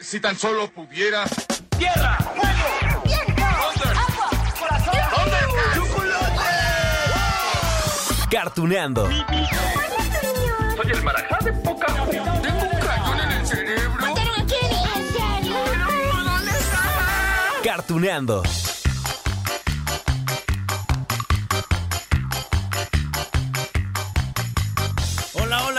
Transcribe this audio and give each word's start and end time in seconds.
Si 0.00 0.20
tan 0.20 0.38
solo 0.38 0.70
pudiera. 0.70 1.24
¡Tierra! 1.76 2.16
¡Fuego! 2.18 3.02
¡Viento! 3.04 3.42
¡Agua! 3.44 4.30
¡Corazón! 4.58 4.94
¡Chocolate! 5.74 6.44
Cartuneando. 8.30 9.08
Soy 9.08 10.90
el 10.92 11.02
marajá 11.02 11.38
de 11.44 11.52
poca 11.52 11.86
Tengo 11.86 12.64
un 12.64 12.80
cañón 12.80 13.20
en 13.20 13.30
el 13.32 13.46
cerebro. 13.46 14.00
¿Mataron 14.00 14.40
a 14.40 14.46
Kenny? 14.46 14.82
¿En 14.96 15.12
serio? 15.12 15.56
¿Dónde 16.24 16.50
está? 16.52 16.80
Cartuneando. 17.64 18.42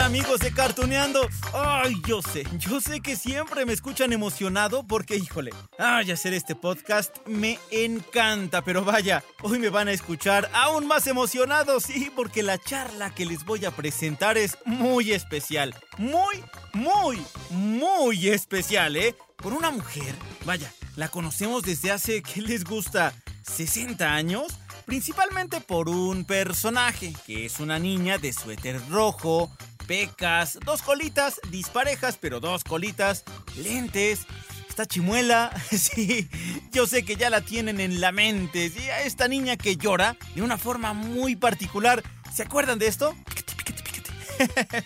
Amigos 0.09 0.39
de 0.39 0.51
Cartuneando. 0.51 1.29
Ay, 1.53 1.93
yo 2.07 2.23
sé, 2.23 2.43
yo 2.57 2.81
sé 2.81 2.99
que 2.99 3.15
siempre 3.15 3.63
me 3.67 3.73
escuchan 3.73 4.11
emocionado 4.11 4.81
porque, 4.87 5.15
híjole, 5.17 5.51
ay, 5.77 6.09
hacer 6.09 6.33
este 6.33 6.55
podcast 6.55 7.15
me 7.27 7.59
encanta, 7.69 8.63
pero 8.63 8.83
vaya, 8.83 9.23
hoy 9.43 9.59
me 9.59 9.69
van 9.69 9.87
a 9.87 9.91
escuchar 9.91 10.49
aún 10.51 10.87
más 10.87 11.05
emocionado, 11.05 11.79
sí, 11.79 12.11
porque 12.15 12.41
la 12.41 12.57
charla 12.57 13.13
que 13.13 13.27
les 13.27 13.45
voy 13.45 13.65
a 13.65 13.71
presentar 13.71 14.35
es 14.39 14.57
muy 14.65 15.11
especial, 15.11 15.75
muy, 15.99 16.43
muy, 16.73 17.21
muy 17.51 18.29
especial, 18.29 18.95
¿eh? 18.95 19.15
Con 19.35 19.53
una 19.53 19.69
mujer, 19.69 20.15
vaya, 20.43 20.73
la 20.95 21.09
conocemos 21.09 21.61
desde 21.61 21.91
hace, 21.91 22.23
¿qué 22.23 22.41
les 22.41 22.63
gusta? 22.63 23.13
¿60 23.45 24.01
años? 24.01 24.57
Principalmente 24.87 25.61
por 25.61 25.87
un 25.87 26.25
personaje, 26.25 27.13
que 27.27 27.45
es 27.45 27.59
una 27.59 27.77
niña 27.77 28.17
de 28.17 28.33
suéter 28.33 28.81
rojo, 28.89 29.51
pecas, 29.89 30.59
dos 30.63 30.83
colitas, 30.83 31.41
disparejas, 31.49 32.15
pero 32.21 32.39
dos 32.39 32.63
colitas, 32.63 33.23
lentes, 33.57 34.27
esta 34.69 34.85
chimuela, 34.85 35.51
sí, 35.71 36.29
yo 36.71 36.85
sé 36.85 37.03
que 37.03 37.15
ya 37.15 37.31
la 37.31 37.41
tienen 37.41 37.79
en 37.79 37.99
la 37.99 38.11
mente, 38.11 38.69
sí, 38.69 38.87
a 38.91 39.01
esta 39.01 39.27
niña 39.27 39.57
que 39.57 39.77
llora 39.77 40.15
de 40.35 40.43
una 40.43 40.59
forma 40.59 40.93
muy 40.93 41.35
particular. 41.35 42.03
¿Se 42.31 42.43
acuerdan 42.43 42.77
de 42.77 42.85
esto? 42.85 43.15
Pícate, 43.25 43.55
pícate. 43.73 44.85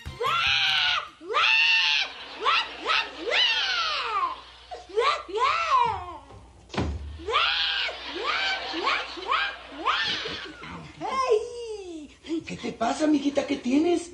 ¡Ay! 11.00 12.40
¿Qué 12.46 12.56
te 12.56 12.72
pasa, 12.72 13.04
amiguita? 13.04 13.46
¿Qué 13.46 13.56
tienes? 13.56 14.12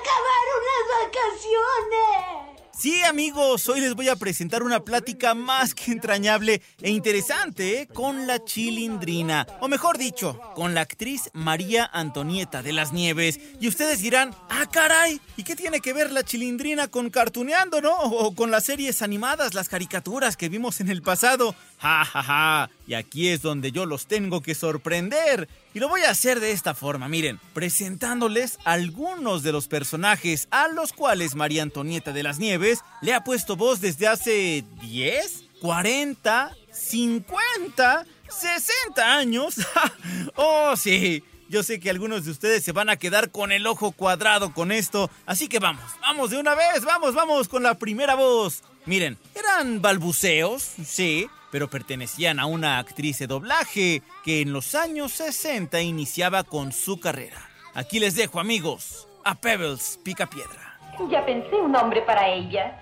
Acabaron 0.00 0.60
las 0.70 0.84
vacaciones. 1.04 2.52
Sí, 2.82 3.00
amigos, 3.04 3.68
hoy 3.68 3.80
les 3.80 3.94
voy 3.94 4.08
a 4.08 4.16
presentar 4.16 4.64
una 4.64 4.80
plática 4.80 5.34
más 5.34 5.74
que 5.74 5.92
entrañable 5.92 6.62
e 6.80 6.90
interesante 6.90 7.82
¿eh? 7.82 7.86
con 7.86 8.26
la 8.26 8.44
chilindrina, 8.44 9.46
o 9.60 9.68
mejor 9.68 9.98
dicho, 9.98 10.40
con 10.56 10.74
la 10.74 10.80
actriz 10.80 11.30
María 11.32 11.88
Antonieta 11.92 12.60
de 12.62 12.72
las 12.72 12.92
Nieves. 12.92 13.38
Y 13.60 13.68
ustedes 13.68 14.00
dirán, 14.00 14.34
ah, 14.48 14.66
caray, 14.72 15.20
¿y 15.36 15.44
qué 15.44 15.54
tiene 15.54 15.80
que 15.80 15.92
ver 15.92 16.10
la 16.10 16.24
chilindrina 16.24 16.88
con 16.88 17.10
cartuneando, 17.10 17.80
no? 17.80 17.94
O 17.94 18.34
con 18.34 18.50
las 18.50 18.64
series 18.64 19.02
animadas, 19.02 19.54
las 19.54 19.68
caricaturas 19.68 20.36
que 20.36 20.48
vimos 20.48 20.80
en 20.80 20.88
el 20.88 21.02
pasado. 21.02 21.54
Ja, 21.82 22.04
ja, 22.04 22.22
ja. 22.22 22.70
Y 22.86 22.94
aquí 22.94 23.28
es 23.28 23.42
donde 23.42 23.72
yo 23.72 23.86
los 23.86 24.06
tengo 24.06 24.40
que 24.40 24.54
sorprender. 24.54 25.48
Y 25.74 25.80
lo 25.80 25.88
voy 25.88 26.02
a 26.02 26.10
hacer 26.10 26.38
de 26.38 26.52
esta 26.52 26.74
forma, 26.74 27.08
miren, 27.08 27.40
presentándoles 27.54 28.58
algunos 28.64 29.42
de 29.42 29.50
los 29.50 29.66
personajes 29.66 30.46
a 30.52 30.68
los 30.68 30.92
cuales 30.92 31.34
María 31.34 31.64
Antonieta 31.64 32.12
de 32.12 32.22
las 32.22 32.38
Nieves 32.38 32.82
le 33.00 33.14
ha 33.14 33.24
puesto 33.24 33.56
voz 33.56 33.80
desde 33.80 34.06
hace 34.06 34.64
10, 34.80 35.44
40, 35.60 36.56
50, 36.70 38.06
60 38.28 39.16
años. 39.16 39.56
oh, 40.36 40.76
sí. 40.76 41.24
Yo 41.48 41.64
sé 41.64 41.80
que 41.80 41.90
algunos 41.90 42.24
de 42.24 42.30
ustedes 42.30 42.62
se 42.62 42.70
van 42.70 42.90
a 42.90 42.96
quedar 42.96 43.32
con 43.32 43.50
el 43.50 43.66
ojo 43.66 43.90
cuadrado 43.90 44.54
con 44.54 44.72
esto, 44.72 45.10
así 45.26 45.48
que 45.48 45.58
vamos, 45.58 45.84
vamos 46.00 46.30
de 46.30 46.38
una 46.38 46.54
vez, 46.54 46.82
vamos, 46.82 47.14
vamos 47.14 47.46
con 47.46 47.62
la 47.62 47.74
primera 47.74 48.14
voz. 48.14 48.62
Miren, 48.86 49.18
eran 49.34 49.82
balbuceos, 49.82 50.62
sí, 50.86 51.28
pero 51.52 51.68
pertenecían 51.68 52.40
a 52.40 52.46
una 52.46 52.78
actriz 52.78 53.18
de 53.18 53.26
doblaje 53.28 54.02
que 54.24 54.40
en 54.40 54.54
los 54.54 54.74
años 54.74 55.12
60 55.12 55.82
iniciaba 55.82 56.44
con 56.44 56.72
su 56.72 56.98
carrera. 56.98 57.46
Aquí 57.74 58.00
les 58.00 58.16
dejo, 58.16 58.40
amigos, 58.40 59.06
a 59.22 59.34
Pebbles 59.34 60.00
Picapiedra. 60.02 60.78
Ya 61.10 61.24
pensé 61.24 61.54
un 61.56 61.72
nombre 61.72 62.00
para 62.02 62.26
ella. 62.28 62.80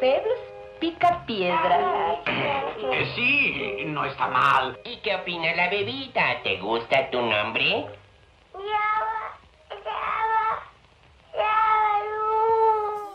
Pebbles 0.00 0.38
pica 0.78 1.24
piedra. 1.26 2.22
Eh, 2.26 3.12
sí, 3.14 3.84
no 3.86 4.04
está 4.04 4.28
mal. 4.28 4.78
¿Y 4.84 4.96
qué 4.98 5.16
opina 5.16 5.54
la 5.54 5.68
bebita? 5.68 6.42
¿Te 6.44 6.58
gusta 6.60 7.10
tu 7.10 7.20
nombre? 7.20 7.86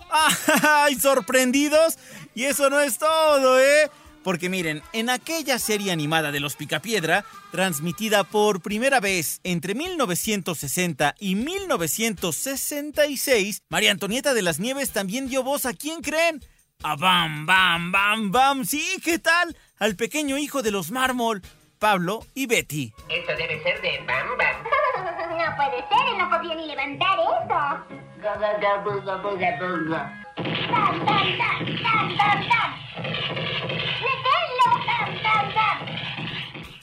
¡Ay, 0.63 0.95
sorprendidos! 0.95 1.97
Y 2.35 2.43
eso 2.43 2.69
no 2.69 2.79
es 2.79 2.97
todo, 2.97 3.59
¿eh? 3.59 3.89
Porque 4.27 4.49
miren, 4.49 4.83
en 4.91 5.09
aquella 5.09 5.57
serie 5.57 5.93
animada 5.93 6.33
de 6.33 6.41
los 6.41 6.57
Picapiedra, 6.57 7.23
transmitida 7.49 8.25
por 8.25 8.61
primera 8.61 8.99
vez 8.99 9.39
entre 9.45 9.73
1960 9.73 11.15
y 11.17 11.35
1966, 11.35 13.61
María 13.69 13.91
Antonieta 13.91 14.33
de 14.33 14.41
las 14.41 14.59
Nieves 14.59 14.91
también 14.91 15.29
dio 15.29 15.43
voz 15.43 15.65
a 15.65 15.73
quién 15.73 16.01
creen? 16.01 16.43
A 16.83 16.97
Bam, 16.97 17.45
Bam, 17.45 17.93
Bam, 17.93 18.33
Bam, 18.33 18.65
sí, 18.65 18.99
¿qué 19.01 19.17
tal? 19.17 19.55
Al 19.79 19.95
pequeño 19.95 20.37
hijo 20.37 20.61
de 20.61 20.71
los 20.71 20.91
mármol, 20.91 21.41
Pablo 21.79 22.19
y 22.33 22.47
Betty. 22.47 22.91
Eso 23.07 23.31
debe 23.37 23.63
ser 23.63 23.81
de 23.81 23.99
Bam 24.05 24.27
Bam. 24.37 24.57
No 25.37 25.55
puede 25.55 25.77
ser, 25.87 26.17
no 26.17 26.27
podía 26.29 26.55
ni 26.55 26.65
levantar 26.67 27.17
eso. 27.19 27.37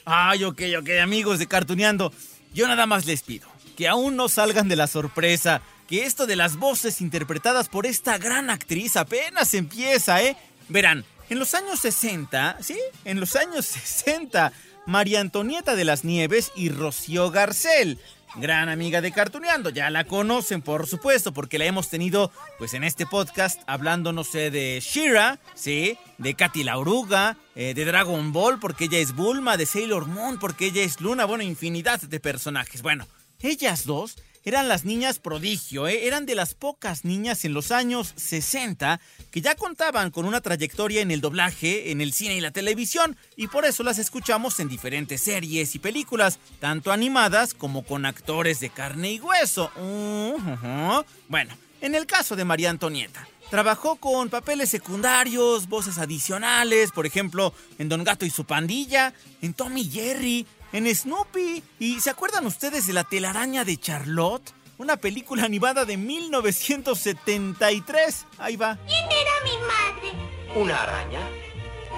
Ay, 0.05 0.43
ok, 0.43 0.61
ok, 0.79 0.89
amigos 1.01 1.39
de 1.39 1.47
Cartuneando. 1.47 2.13
Yo 2.53 2.67
nada 2.67 2.85
más 2.85 3.05
les 3.05 3.23
pido 3.23 3.55
que 3.75 3.87
aún 3.87 4.15
no 4.15 4.29
salgan 4.29 4.69
de 4.69 4.75
la 4.75 4.87
sorpresa, 4.87 5.61
que 5.87 6.05
esto 6.05 6.25
de 6.25 6.35
las 6.35 6.55
voces 6.55 7.01
interpretadas 7.01 7.69
por 7.69 7.85
esta 7.85 8.17
gran 8.17 8.49
actriz 8.49 8.95
apenas 8.95 9.53
empieza, 9.53 10.21
¿eh? 10.23 10.37
Verán, 10.69 11.05
en 11.29 11.39
los 11.39 11.53
años 11.53 11.79
60, 11.79 12.57
¿sí? 12.61 12.79
En 13.03 13.19
los 13.19 13.35
años 13.35 13.65
60, 13.65 14.51
María 14.87 15.21
Antonieta 15.21 15.75
de 15.75 15.85
las 15.85 16.03
Nieves 16.03 16.51
y 16.55 16.69
Rocío 16.69 17.31
Garcel. 17.31 17.99
Gran 18.37 18.67
amiga 18.67 18.99
de 18.99 19.13
Cartuneando, 19.13 19.69
ya 19.69 19.89
la 19.89 20.03
conocen 20.03 20.61
por 20.61 20.87
supuesto 20.87 21.33
porque 21.33 21.57
la 21.57 21.65
hemos 21.65 21.89
tenido 21.89 22.31
pues 22.57 22.73
en 22.73 22.83
este 22.83 23.05
podcast 23.05 23.61
hablando 23.65 24.11
no 24.11 24.25
sé 24.25 24.51
de 24.51 24.81
Shira, 24.81 25.39
sí, 25.53 25.97
de 26.17 26.33
Katy 26.33 26.65
la 26.65 26.77
oruga, 26.77 27.37
eh, 27.55 27.73
de 27.73 27.85
Dragon 27.85 28.33
Ball 28.33 28.59
porque 28.59 28.85
ella 28.85 28.97
es 28.97 29.15
Bulma, 29.15 29.55
de 29.55 29.65
Sailor 29.65 30.07
Moon 30.07 30.37
porque 30.37 30.65
ella 30.65 30.83
es 30.83 30.99
Luna, 30.99 31.23
bueno, 31.23 31.43
infinidad 31.43 32.01
de 32.01 32.19
personajes. 32.19 32.81
Bueno, 32.81 33.07
ellas 33.39 33.85
dos 33.85 34.17
eran 34.45 34.67
las 34.67 34.85
niñas 34.85 35.19
prodigio, 35.19 35.87
¿eh? 35.87 36.07
eran 36.07 36.25
de 36.25 36.35
las 36.35 36.53
pocas 36.53 37.03
niñas 37.03 37.43
en 37.45 37.53
los 37.53 37.71
años 37.71 38.13
60 38.15 39.01
que 39.31 39.41
ya 39.41 39.55
contaban 39.55 40.11
con 40.11 40.25
una 40.25 40.39
trayectoria 40.39 41.01
en 41.01 41.11
el 41.11 41.19
doblaje, 41.19 41.91
en 41.91 41.99
el 41.99 42.13
cine 42.13 42.35
y 42.35 42.41
la 42.41 42.51
televisión, 42.51 43.17
y 43.35 43.47
por 43.47 43.65
eso 43.65 43.83
las 43.83 43.97
escuchamos 43.97 44.59
en 44.59 44.69
diferentes 44.69 45.21
series 45.21 45.75
y 45.75 45.79
películas, 45.79 46.39
tanto 46.59 46.91
animadas 46.91 47.53
como 47.53 47.83
con 47.83 48.05
actores 48.05 48.59
de 48.59 48.69
carne 48.69 49.13
y 49.13 49.19
hueso. 49.19 49.71
Bueno, 51.27 51.57
en 51.81 51.95
el 51.95 52.05
caso 52.05 52.35
de 52.35 52.45
María 52.45 52.69
Antonieta. 52.69 53.27
Trabajó 53.49 53.97
con 53.97 54.29
papeles 54.29 54.69
secundarios, 54.69 55.69
voces 55.69 55.99
adicionales, 55.99 56.91
por 56.91 57.05
ejemplo, 57.05 57.53
en 57.77 57.89
Don 57.89 58.03
Gato 58.03 58.25
y 58.25 58.31
su 58.31 58.45
pandilla, 58.45 59.13
en 59.41 59.53
Tommy 59.53 59.83
Jerry, 59.85 60.47
en 60.73 60.93
Snoopy. 60.93 61.63
¿Y 61.79 61.99
se 61.99 62.09
acuerdan 62.09 62.45
ustedes 62.45 62.87
de 62.87 62.93
la 62.93 63.03
telaraña 63.03 63.65
de 63.65 63.77
Charlotte? 63.77 64.53
Una 64.77 64.97
película 64.97 65.45
animada 65.45 65.85
de 65.85 65.95
1973. 65.97 68.25
Ahí 68.37 68.57
va. 68.57 68.77
¿Quién 68.87 69.05
era 69.05 69.31
mi 69.43 69.57
madre? 69.65 70.11
¿Una 70.55 70.83
araña? 70.83 71.21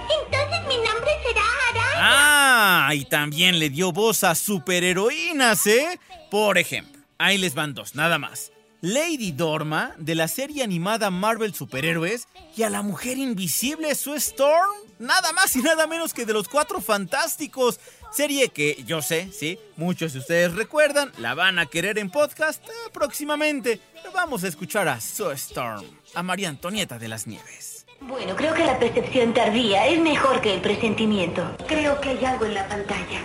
Entonces 0.10 0.62
mi 0.68 0.78
nombre 0.78 1.12
será 1.24 1.42
Araña. 1.70 1.92
Ah, 1.96 2.90
y 2.94 3.06
también 3.06 3.60
le 3.60 3.70
dio 3.70 3.92
voz 3.92 4.24
a 4.24 4.34
superheroínas, 4.36 5.68
¿eh? 5.68 6.00
Por 6.30 6.58
ejemplo, 6.58 7.02
ahí 7.18 7.38
les 7.38 7.56
van 7.56 7.74
dos, 7.74 7.96
nada 7.96 8.18
más. 8.20 8.52
Lady 8.82 9.32
Dorma, 9.32 9.94
de 9.98 10.14
la 10.14 10.28
serie 10.28 10.64
animada 10.64 11.10
Marvel 11.10 11.56
Superhéroes, 11.56 12.28
y 12.56 12.64
a 12.64 12.70
la 12.70 12.84
mujer 12.84 13.18
invisible 13.18 13.96
Sue 13.96 14.18
Storm, 14.18 14.70
nada 15.00 15.34
más 15.34 15.56
y 15.56 15.62
nada 15.62 15.88
menos 15.88 16.14
que 16.14 16.26
de 16.26 16.34
los 16.34 16.48
cuatro 16.48 16.80
fantásticos. 16.80 17.80
Serie 18.18 18.50
que 18.50 18.84
yo 18.84 19.04
sé, 19.04 19.32
sí, 19.32 19.60
muchos 19.76 20.14
de 20.14 20.18
ustedes 20.18 20.56
recuerdan, 20.56 21.12
la 21.20 21.36
van 21.36 21.60
a 21.60 21.68
querer 21.68 22.00
en 22.00 22.10
podcast 22.10 22.68
eh, 22.68 22.72
próximamente. 22.92 23.80
Pero 23.94 24.12
vamos 24.12 24.44
a 24.44 24.48
escuchar 24.48 24.88
a 24.88 25.00
Sue 25.00 25.36
Storm, 25.36 25.86
a 26.16 26.24
María 26.24 26.50
Antonieta 26.50 26.98
de 26.98 27.10
las 27.10 27.28
Nieves. 27.28 27.86
Bueno, 28.02 28.36
creo 28.36 28.56
que 28.56 28.66
la 28.66 28.80
percepción 28.80 29.36
tardía 29.36 29.86
es 29.86 30.02
mejor 30.02 30.42
que 30.42 30.56
el 30.56 30.62
presentimiento. 30.62 31.58
Creo 31.68 32.02
que 32.02 32.10
hay 32.10 32.26
algo 32.26 32.46
en 32.46 32.56
la 32.56 32.68
pantalla. 32.68 33.22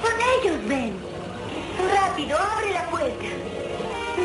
Son 0.00 0.12
ellos, 0.40 0.68
ven. 0.68 0.94
Rápido, 1.92 2.38
abre 2.38 2.70
la 2.72 2.88
puerta. 2.90 3.26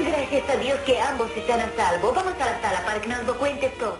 Gracias 0.05 0.49
a 0.51 0.57
Dios 0.57 0.79
que 0.85 0.99
ambos 0.99 1.31
están 1.35 1.61
a 1.61 1.75
salvo. 1.75 2.13
Vamos 2.13 2.35
a 2.39 2.45
la 2.45 2.61
sala 2.61 2.85
para 2.85 3.01
que 3.01 3.07
nos 3.07 3.25
lo 3.25 3.35
cuentes 3.39 3.75
todo. 3.79 3.97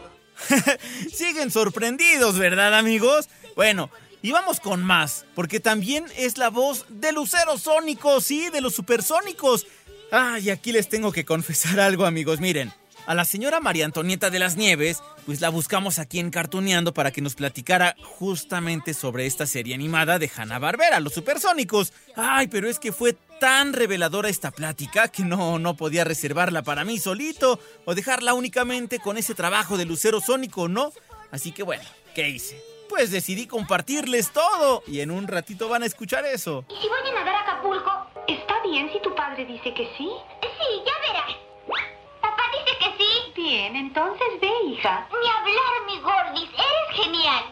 Siguen 1.12 1.50
sorprendidos, 1.50 2.38
¿verdad, 2.38 2.77
amigos? 2.77 3.27
Bueno, 3.56 3.89
y 4.21 4.31
vamos 4.31 4.60
con 4.60 4.83
más, 4.83 5.25
porque 5.36 5.60
también 5.60 6.06
es 6.18 6.38
la 6.38 6.50
voz 6.50 6.86
de 6.89 7.12
Lucero 7.12 7.57
Sónico, 7.57 8.19
sí, 8.21 8.50
de 8.50 8.62
los 8.62 8.75
supersónicos. 8.75 9.66
Ay, 10.12 10.50
aquí 10.50 10.71
les 10.71 10.89
tengo 10.89 11.12
que 11.12 11.25
confesar 11.25 11.80
algo, 11.80 12.06
amigos. 12.06 12.39
Miren, 12.39 12.74
a 13.06 13.16
la 13.16 13.25
señora 13.25 13.60
María 13.60 13.86
Antonieta 13.86 14.30
de 14.30 14.39
las 14.39 14.56
Nieves, 14.56 15.01
pues 15.25 15.42
la 15.42 15.50
buscamos 15.50 16.00
aquí 16.00 16.19
en 16.19 16.31
Cartuneando 16.31 16.94
para 16.94 17.12
que 17.12 17.21
nos 17.21 17.36
platicara 17.36 17.95
justamente 18.04 18.94
sobre 18.94 19.25
esta 19.25 19.48
serie 19.48 19.74
animada 19.74 20.19
de 20.19 20.30
Hanna-Barbera, 20.36 21.00
los 21.00 21.13
supersónicos. 21.13 21.94
Ay, 22.15 22.48
pero 22.48 22.69
es 22.69 22.77
que 22.77 22.92
fue 22.92 23.18
tan 23.39 23.74
reveladora 23.74 24.30
esta 24.30 24.51
plática 24.51 25.07
que 25.07 25.24
no, 25.24 25.60
no 25.60 25.75
podía 25.75 26.04
reservarla 26.04 26.62
para 26.62 26.83
mí 26.83 27.00
solito 27.00 27.60
o 27.86 27.95
dejarla 27.95 28.33
únicamente 28.33 29.00
con 29.00 29.18
ese 29.18 29.33
trabajo 29.33 29.77
de 29.77 29.86
Lucero 29.86 30.22
Sónico, 30.22 30.68
¿no? 30.68 30.92
Así 31.31 31.51
que 31.51 31.63
bueno, 31.63 31.83
¿qué 32.13 32.30
hice? 32.30 32.69
Pues 32.89 33.12
decidí 33.12 33.45
compartirles 33.47 34.33
todo 34.33 34.81
y 34.88 35.01
en 35.01 35.12
un 35.12 35.27
ratito 35.27 35.69
van 35.69 35.83
a 35.83 35.86
escuchar 35.86 36.25
eso. 36.25 36.65
¿Y 36.68 36.81
si 36.81 36.88
voy 36.89 36.97
a 37.07 37.13
nadar 37.13 37.36
a 37.36 37.39
Acapulco? 37.41 37.91
¿Está 38.27 38.62
bien 38.63 38.91
si 38.91 39.00
tu 39.01 39.13
padre 39.13 39.45
dice 39.45 39.74
que 39.74 39.86
sí? 39.95 40.09
Sí, 40.41 40.81
ya 40.86 40.94
verás. 41.07 41.38
Papá 42.19 42.44
dice 42.51 42.77
que 42.80 42.97
sí. 42.97 43.31
Bien, 43.36 43.75
entonces 43.75 44.27
ve, 44.41 44.51
hija. 44.65 45.07
Ni 45.12 45.30
hablar, 45.30 45.86
mi 45.86 46.00
gordis. 46.01 46.50
Eres 46.50 47.06
genial. 47.06 47.44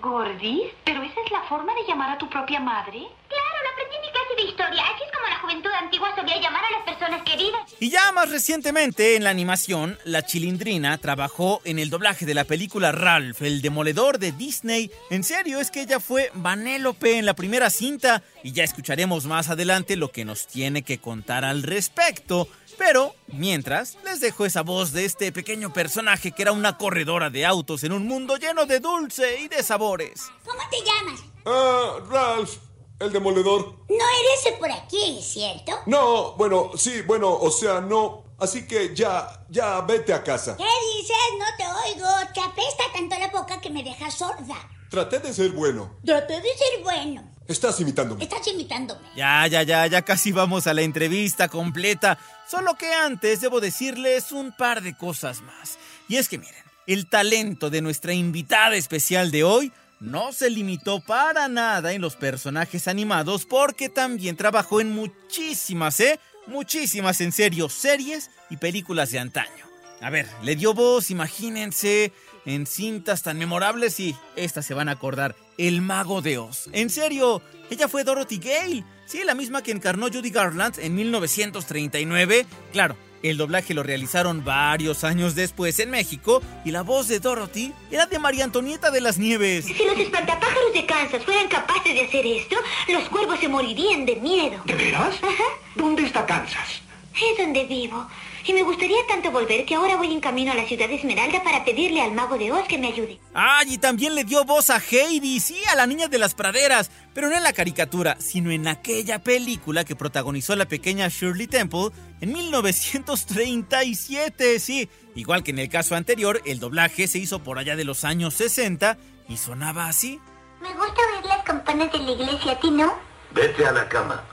¿Gordis? 0.00 0.70
¿Pero 0.84 1.02
esa 1.02 1.20
es 1.24 1.30
la 1.30 1.42
forma 1.48 1.74
de 1.74 1.86
llamar 1.86 2.10
a 2.10 2.18
tu 2.18 2.28
propia 2.28 2.60
madre? 2.60 3.00
Claro, 3.28 3.56
lo 3.62 3.70
aprendí 3.70 3.96
en 3.96 4.02
mi 4.02 4.10
clase 4.10 4.34
de 4.36 4.42
historia. 4.42 4.82
Así 4.94 5.04
es 5.04 5.12
como 5.12 5.28
la 5.28 5.38
juventud 5.40 5.70
antigua 5.80 6.14
solía 6.14 6.40
llamar 6.40 6.62
a 6.64 6.70
las 6.70 6.82
personas 6.82 7.22
queridas. 7.22 7.60
Y 7.80 7.90
ya 7.90 8.12
más 8.12 8.30
recientemente 8.30 9.16
en 9.16 9.24
la 9.24 9.30
animación, 9.30 9.98
la 10.04 10.24
Chilindrina 10.24 10.98
trabajó 10.98 11.60
en 11.64 11.78
el 11.78 11.90
doblaje 11.90 12.26
de 12.26 12.34
la 12.34 12.44
película 12.44 12.92
Ralph, 12.92 13.42
el 13.42 13.60
demoledor 13.60 14.18
de 14.18 14.32
Disney. 14.32 14.90
En 15.10 15.24
serio, 15.24 15.60
es 15.60 15.70
que 15.70 15.82
ella 15.82 16.00
fue 16.00 16.30
Vanélope 16.34 17.18
en 17.18 17.26
la 17.26 17.34
primera 17.34 17.70
cinta 17.70 18.22
y 18.42 18.52
ya 18.52 18.64
escucharemos 18.64 19.26
más 19.26 19.50
adelante 19.50 19.96
lo 19.96 20.10
que 20.10 20.24
nos 20.24 20.46
tiene 20.46 20.82
que 20.82 20.98
contar 20.98 21.44
al 21.44 21.62
respecto. 21.62 22.48
Pero, 22.78 23.14
mientras, 23.26 23.98
les 24.04 24.20
dejo 24.20 24.46
esa 24.46 24.62
voz 24.62 24.92
de 24.92 25.04
este 25.04 25.32
pequeño 25.32 25.72
personaje 25.72 26.30
que 26.30 26.42
era 26.42 26.52
una 26.52 26.78
corredora 26.78 27.28
de 27.28 27.44
autos 27.44 27.82
en 27.82 27.92
un 27.92 28.06
mundo 28.06 28.36
lleno 28.36 28.66
de 28.66 28.78
dulce 28.78 29.40
y 29.40 29.48
de 29.48 29.64
sabores. 29.64 30.22
¿Cómo 30.46 30.60
te 30.70 30.78
llamas? 30.78 31.20
Ah, 31.44 31.98
Ralph, 32.08 32.54
el 33.00 33.12
demoledor. 33.12 33.74
No 33.88 33.94
eres 33.94 34.44
de 34.44 34.52
por 34.58 34.70
aquí, 34.70 35.20
¿cierto? 35.20 35.72
No, 35.86 36.34
bueno, 36.36 36.70
sí, 36.76 37.02
bueno, 37.02 37.34
o 37.34 37.50
sea, 37.50 37.80
no. 37.80 38.24
Así 38.38 38.68
que 38.68 38.94
ya, 38.94 39.44
ya 39.48 39.80
vete 39.80 40.14
a 40.14 40.22
casa. 40.22 40.56
¿Qué 40.56 40.64
dices? 40.96 41.16
No 41.36 41.46
te 41.56 41.64
oigo. 41.88 42.08
Te 42.32 42.40
apesta 42.40 42.84
tanto 42.94 43.18
la 43.18 43.28
boca 43.28 43.60
que 43.60 43.70
me 43.70 43.82
dejas 43.82 44.14
sorda. 44.14 44.56
Traté 44.88 45.18
de 45.18 45.32
ser 45.34 45.50
bueno. 45.50 45.98
Traté 46.04 46.40
de 46.40 46.56
ser 46.56 46.82
bueno. 46.84 47.28
Estás 47.48 47.80
imitándome. 47.80 48.22
Estás 48.22 48.46
imitándome. 48.46 49.00
Ya, 49.16 49.46
ya, 49.46 49.62
ya, 49.62 49.86
ya 49.86 50.02
casi 50.02 50.32
vamos 50.32 50.66
a 50.66 50.74
la 50.74 50.82
entrevista 50.82 51.48
completa. 51.48 52.18
Solo 52.46 52.74
que 52.76 52.92
antes 52.92 53.40
debo 53.40 53.60
decirles 53.60 54.32
un 54.32 54.52
par 54.52 54.82
de 54.82 54.94
cosas 54.94 55.40
más. 55.40 55.78
Y 56.08 56.16
es 56.16 56.28
que 56.28 56.36
miren, 56.36 56.62
el 56.86 57.06
talento 57.06 57.70
de 57.70 57.80
nuestra 57.80 58.12
invitada 58.12 58.76
especial 58.76 59.30
de 59.30 59.44
hoy 59.44 59.72
no 59.98 60.32
se 60.32 60.50
limitó 60.50 61.00
para 61.00 61.48
nada 61.48 61.94
en 61.94 62.02
los 62.02 62.16
personajes 62.16 62.86
animados 62.86 63.46
porque 63.46 63.88
también 63.88 64.36
trabajó 64.36 64.82
en 64.82 64.90
muchísimas, 64.90 66.00
¿eh? 66.00 66.20
Muchísimas, 66.46 67.20
en 67.22 67.32
serio, 67.32 67.70
series 67.70 68.30
y 68.50 68.58
películas 68.58 69.10
de 69.10 69.20
antaño. 69.20 69.66
A 70.00 70.10
ver, 70.10 70.28
le 70.42 70.54
dio 70.54 70.74
voz, 70.74 71.10
imagínense, 71.10 72.12
en 72.48 72.66
cintas 72.66 73.22
tan 73.22 73.36
memorables 73.38 74.00
y 74.00 74.16
estas 74.34 74.64
se 74.64 74.72
van 74.72 74.88
a 74.88 74.92
acordar. 74.92 75.36
El 75.58 75.82
Mago 75.82 76.22
de 76.22 76.38
Oz. 76.38 76.70
En 76.72 76.88
serio, 76.88 77.42
ella 77.70 77.88
fue 77.88 78.04
Dorothy 78.04 78.38
Gale. 78.38 78.84
Sí, 79.04 79.22
la 79.24 79.34
misma 79.34 79.62
que 79.62 79.70
encarnó 79.70 80.06
Judy 80.06 80.30
Garland 80.30 80.78
en 80.78 80.94
1939. 80.94 82.46
Claro, 82.72 82.96
el 83.22 83.36
doblaje 83.36 83.74
lo 83.74 83.82
realizaron 83.82 84.44
varios 84.44 85.04
años 85.04 85.34
después 85.34 85.78
en 85.78 85.90
México 85.90 86.40
y 86.64 86.70
la 86.70 86.82
voz 86.82 87.08
de 87.08 87.20
Dorothy 87.20 87.74
era 87.90 88.06
de 88.06 88.18
María 88.18 88.44
Antonieta 88.44 88.90
de 88.90 89.02
las 89.02 89.18
Nieves. 89.18 89.66
Si 89.66 89.84
los 89.84 89.98
espantapájaros 89.98 90.72
de 90.72 90.86
Kansas 90.86 91.22
fueran 91.24 91.48
capaces 91.48 91.92
de 91.92 92.00
hacer 92.00 92.26
esto, 92.26 92.56
los 92.88 93.08
cuervos 93.10 93.40
se 93.40 93.48
morirían 93.48 94.06
de 94.06 94.16
miedo. 94.16 94.58
¿De 94.64 94.74
veras? 94.74 95.16
Ajá. 95.22 95.44
¿Dónde 95.74 96.04
está 96.04 96.24
Kansas? 96.24 96.87
Es 97.20 97.36
donde 97.36 97.64
vivo. 97.64 98.06
Y 98.46 98.52
me 98.52 98.62
gustaría 98.62 99.04
tanto 99.08 99.32
volver 99.32 99.66
que 99.66 99.74
ahora 99.74 99.96
voy 99.96 100.12
en 100.12 100.20
camino 100.20 100.52
a 100.52 100.54
la 100.54 100.64
ciudad 100.66 100.86
de 100.88 100.94
Esmeralda 100.94 101.42
para 101.42 101.64
pedirle 101.64 102.00
al 102.00 102.12
mago 102.12 102.38
de 102.38 102.52
Oz 102.52 102.68
que 102.68 102.78
me 102.78 102.86
ayude. 102.88 103.18
¡Ay! 103.34 103.74
Y 103.74 103.78
también 103.78 104.14
le 104.14 104.22
dio 104.24 104.44
voz 104.44 104.70
a 104.70 104.78
Heidi, 104.78 105.40
sí, 105.40 105.60
a 105.70 105.74
la 105.74 105.86
niña 105.86 106.08
de 106.08 106.16
las 106.18 106.34
praderas, 106.34 106.90
pero 107.12 107.28
no 107.28 107.36
en 107.36 107.42
la 107.42 107.52
caricatura, 107.52 108.16
sino 108.20 108.50
en 108.50 108.66
aquella 108.68 109.18
película 109.18 109.84
que 109.84 109.96
protagonizó 109.96 110.56
la 110.56 110.66
pequeña 110.66 111.08
Shirley 111.08 111.48
Temple 111.48 111.90
en 112.20 112.32
1937, 112.32 114.60
sí. 114.60 114.88
Igual 115.14 115.42
que 115.42 115.50
en 115.50 115.58
el 115.58 115.68
caso 115.68 115.94
anterior, 115.96 116.40
el 116.46 116.60
doblaje 116.60 117.08
se 117.08 117.18
hizo 117.18 117.42
por 117.42 117.58
allá 117.58 117.76
de 117.76 117.84
los 117.84 118.04
años 118.04 118.32
60 118.34 118.96
y 119.28 119.36
sonaba 119.36 119.88
así. 119.88 120.20
Me 120.62 120.72
gusta 120.72 121.02
oír 121.14 121.26
las 121.26 121.42
campanas 121.42 121.92
de 121.92 121.98
la 121.98 122.12
iglesia, 122.12 122.52
¿a 122.52 122.60
ti 122.60 122.70
no? 122.70 122.94
Vete 123.34 123.66
a 123.66 123.72
la 123.72 123.86
cama. 123.88 124.24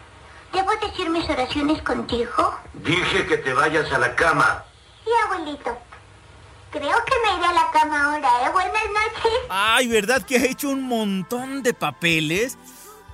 ¿Debo 0.55 0.71
decir 0.81 1.09
mis 1.09 1.29
oraciones 1.29 1.81
contigo? 1.81 2.57
Dije 2.75 3.25
que 3.27 3.37
te 3.39 3.53
vayas 3.53 3.91
a 3.91 3.99
la 3.99 4.15
cama. 4.15 4.63
Sí, 5.03 5.11
abuelito. 5.25 5.77
Creo 6.71 6.81
que 7.05 7.13
me 7.25 7.37
iré 7.37 7.45
a 7.45 7.53
la 7.53 7.71
cama 7.73 8.05
ahora, 8.05 8.29
¿eh? 8.45 8.51
Buenas 8.53 8.83
noches. 8.85 9.33
Ay, 9.49 9.89
¿verdad 9.89 10.23
que 10.23 10.37
ha 10.37 10.45
hecho 10.45 10.69
un 10.69 10.83
montón 10.83 11.61
de 11.61 11.73
papeles? 11.73 12.57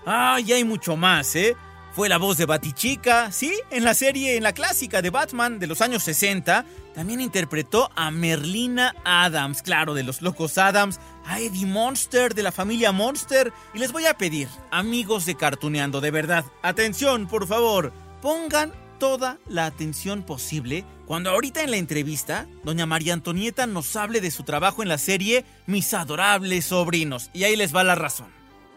Ay, 0.06 0.54
hay 0.54 0.64
mucho 0.64 0.96
más, 0.96 1.36
¿eh? 1.36 1.58
Fue 1.94 2.10
la 2.10 2.20
voz 2.20 2.38
de 2.38 2.46
Batichica, 2.46 3.32
sí, 3.32 3.60
en 3.72 3.86
la 3.86 3.96
serie, 3.96 4.38
en 4.38 4.44
la 4.44 4.54
clásica 4.54 5.02
de 5.02 5.10
Batman 5.10 5.58
de 5.58 5.66
los 5.66 5.82
años 5.82 6.04
60. 6.04 6.64
También 6.94 7.22
interpretó 7.22 7.90
a 7.96 8.12
Merlina 8.12 8.96
Adams, 9.04 9.64
claro, 9.64 9.96
de 9.96 10.04
los 10.04 10.22
Locos 10.22 10.60
Adams, 10.60 11.00
a 11.26 11.40
Eddie 11.40 11.66
Monster 11.66 12.34
de 12.34 12.44
la 12.44 12.52
familia 12.52 12.92
Monster. 12.92 13.54
Y 13.74 13.80
les 13.80 13.92
voy 13.92 14.06
a 14.06 14.18
pedir, 14.18 14.48
amigos 14.72 15.26
de 15.26 15.36
Cartuneando, 15.36 16.02
de 16.02 16.12
verdad, 16.12 16.46
atención, 16.62 17.28
por 17.28 17.48
favor, 17.48 17.94
pongan 18.22 18.74
toda 19.00 19.40
la 19.48 19.66
atención 19.66 20.24
posible 20.24 20.86
cuando 21.12 21.32
ahorita 21.32 21.62
en 21.62 21.72
la 21.72 21.76
entrevista, 21.76 22.48
doña 22.64 22.86
María 22.86 23.12
Antonieta 23.12 23.68
nos 23.68 23.98
hable 23.98 24.22
de 24.22 24.32
su 24.32 24.44
trabajo 24.44 24.82
en 24.82 24.88
la 24.88 24.98
serie 24.98 25.44
Mis 25.66 25.94
adorables 25.94 26.68
sobrinos. 26.68 27.30
Y 27.34 27.44
ahí 27.44 27.58
les 27.58 27.76
va 27.76 27.84
la 27.84 27.96
razón. 27.96 28.28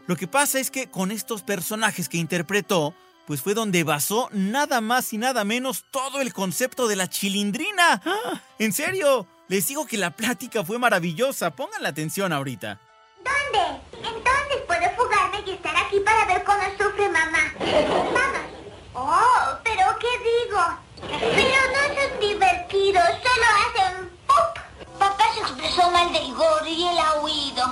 Lo 0.08 0.16
que 0.16 0.26
pasa 0.26 0.58
es 0.58 0.72
que 0.72 0.90
con 0.90 1.12
estos 1.12 1.42
personajes 1.42 2.08
que 2.08 2.18
interpretó, 2.18 2.92
pues 3.28 3.40
fue 3.40 3.54
donde 3.54 3.84
basó 3.84 4.28
nada 4.32 4.80
más 4.80 5.12
y 5.12 5.18
nada 5.18 5.44
menos 5.44 5.84
todo 5.92 6.20
el 6.20 6.32
concepto 6.32 6.88
de 6.88 6.96
la 6.96 7.08
chilindrina. 7.08 8.02
¡Ah! 8.04 8.42
¿En 8.58 8.72
serio? 8.72 9.28
Les 9.48 9.68
digo 9.68 9.86
que 9.86 9.98
la 9.98 10.10
plática 10.10 10.64
fue 10.64 10.78
maravillosa. 10.78 11.50
Pongan 11.50 11.82
la 11.82 11.90
atención 11.90 12.32
ahorita. 12.32 12.80
¿Dónde? 13.18 13.80
Entonces 13.92 14.58
puedo 14.66 14.90
fugarme 14.96 15.42
y 15.46 15.50
estar 15.50 15.76
aquí 15.76 16.00
para 16.00 16.24
ver 16.26 16.42
cómo 16.44 16.62
sufre 16.78 17.08
mamá. 17.10 17.52
Vamos. 17.58 18.40
Oh, 18.94 19.58
pero 19.62 19.98
¿qué 19.98 20.06
digo? 20.18 20.60
Pero 21.00 21.60
no 21.72 21.94
son 21.94 22.20
divertidos, 22.20 23.04
solo 23.22 23.46
hacen 23.66 24.10
¡pup! 24.26 24.98
Papá 24.98 25.24
se 25.34 25.40
expresó 25.40 25.90
mal 25.90 26.12
de 26.12 26.20
Igor 26.20 26.66
y 26.66 26.86
él 26.86 26.98
ha 26.98 27.20
huido. 27.20 27.64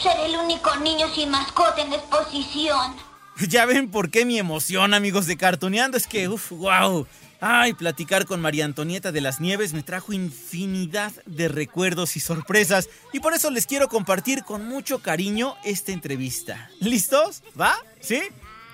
Seré 0.00 0.26
el 0.26 0.36
único 0.36 0.74
niño 0.76 1.08
sin 1.14 1.30
mascota 1.30 1.82
en 1.82 1.90
la 1.90 1.96
exposición. 1.96 2.96
Ya 3.48 3.66
ven 3.66 3.90
por 3.90 4.10
qué 4.10 4.24
mi 4.24 4.38
emoción, 4.38 4.94
amigos 4.94 5.26
de 5.26 5.36
Cartoneando. 5.36 5.98
Es 5.98 6.06
que, 6.06 6.26
uff, 6.26 6.52
wow. 6.52 7.06
Ay, 7.48 7.74
platicar 7.74 8.26
con 8.26 8.40
María 8.40 8.64
Antonieta 8.64 9.12
de 9.12 9.20
las 9.20 9.40
Nieves 9.40 9.72
me 9.72 9.84
trajo 9.84 10.12
infinidad 10.12 11.12
de 11.26 11.46
recuerdos 11.46 12.16
y 12.16 12.20
sorpresas. 12.20 12.88
Y 13.12 13.20
por 13.20 13.34
eso 13.34 13.52
les 13.52 13.68
quiero 13.68 13.86
compartir 13.86 14.42
con 14.42 14.66
mucho 14.66 14.98
cariño 14.98 15.54
esta 15.64 15.92
entrevista. 15.92 16.68
¿Listos? 16.80 17.44
¿Va? 17.58 17.76
¿Sí? 18.00 18.20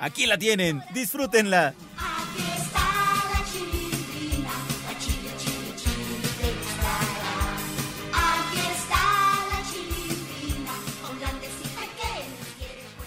Aquí 0.01 0.25
la 0.25 0.39
tienen. 0.39 0.83
Disfrútenla. 0.95 1.75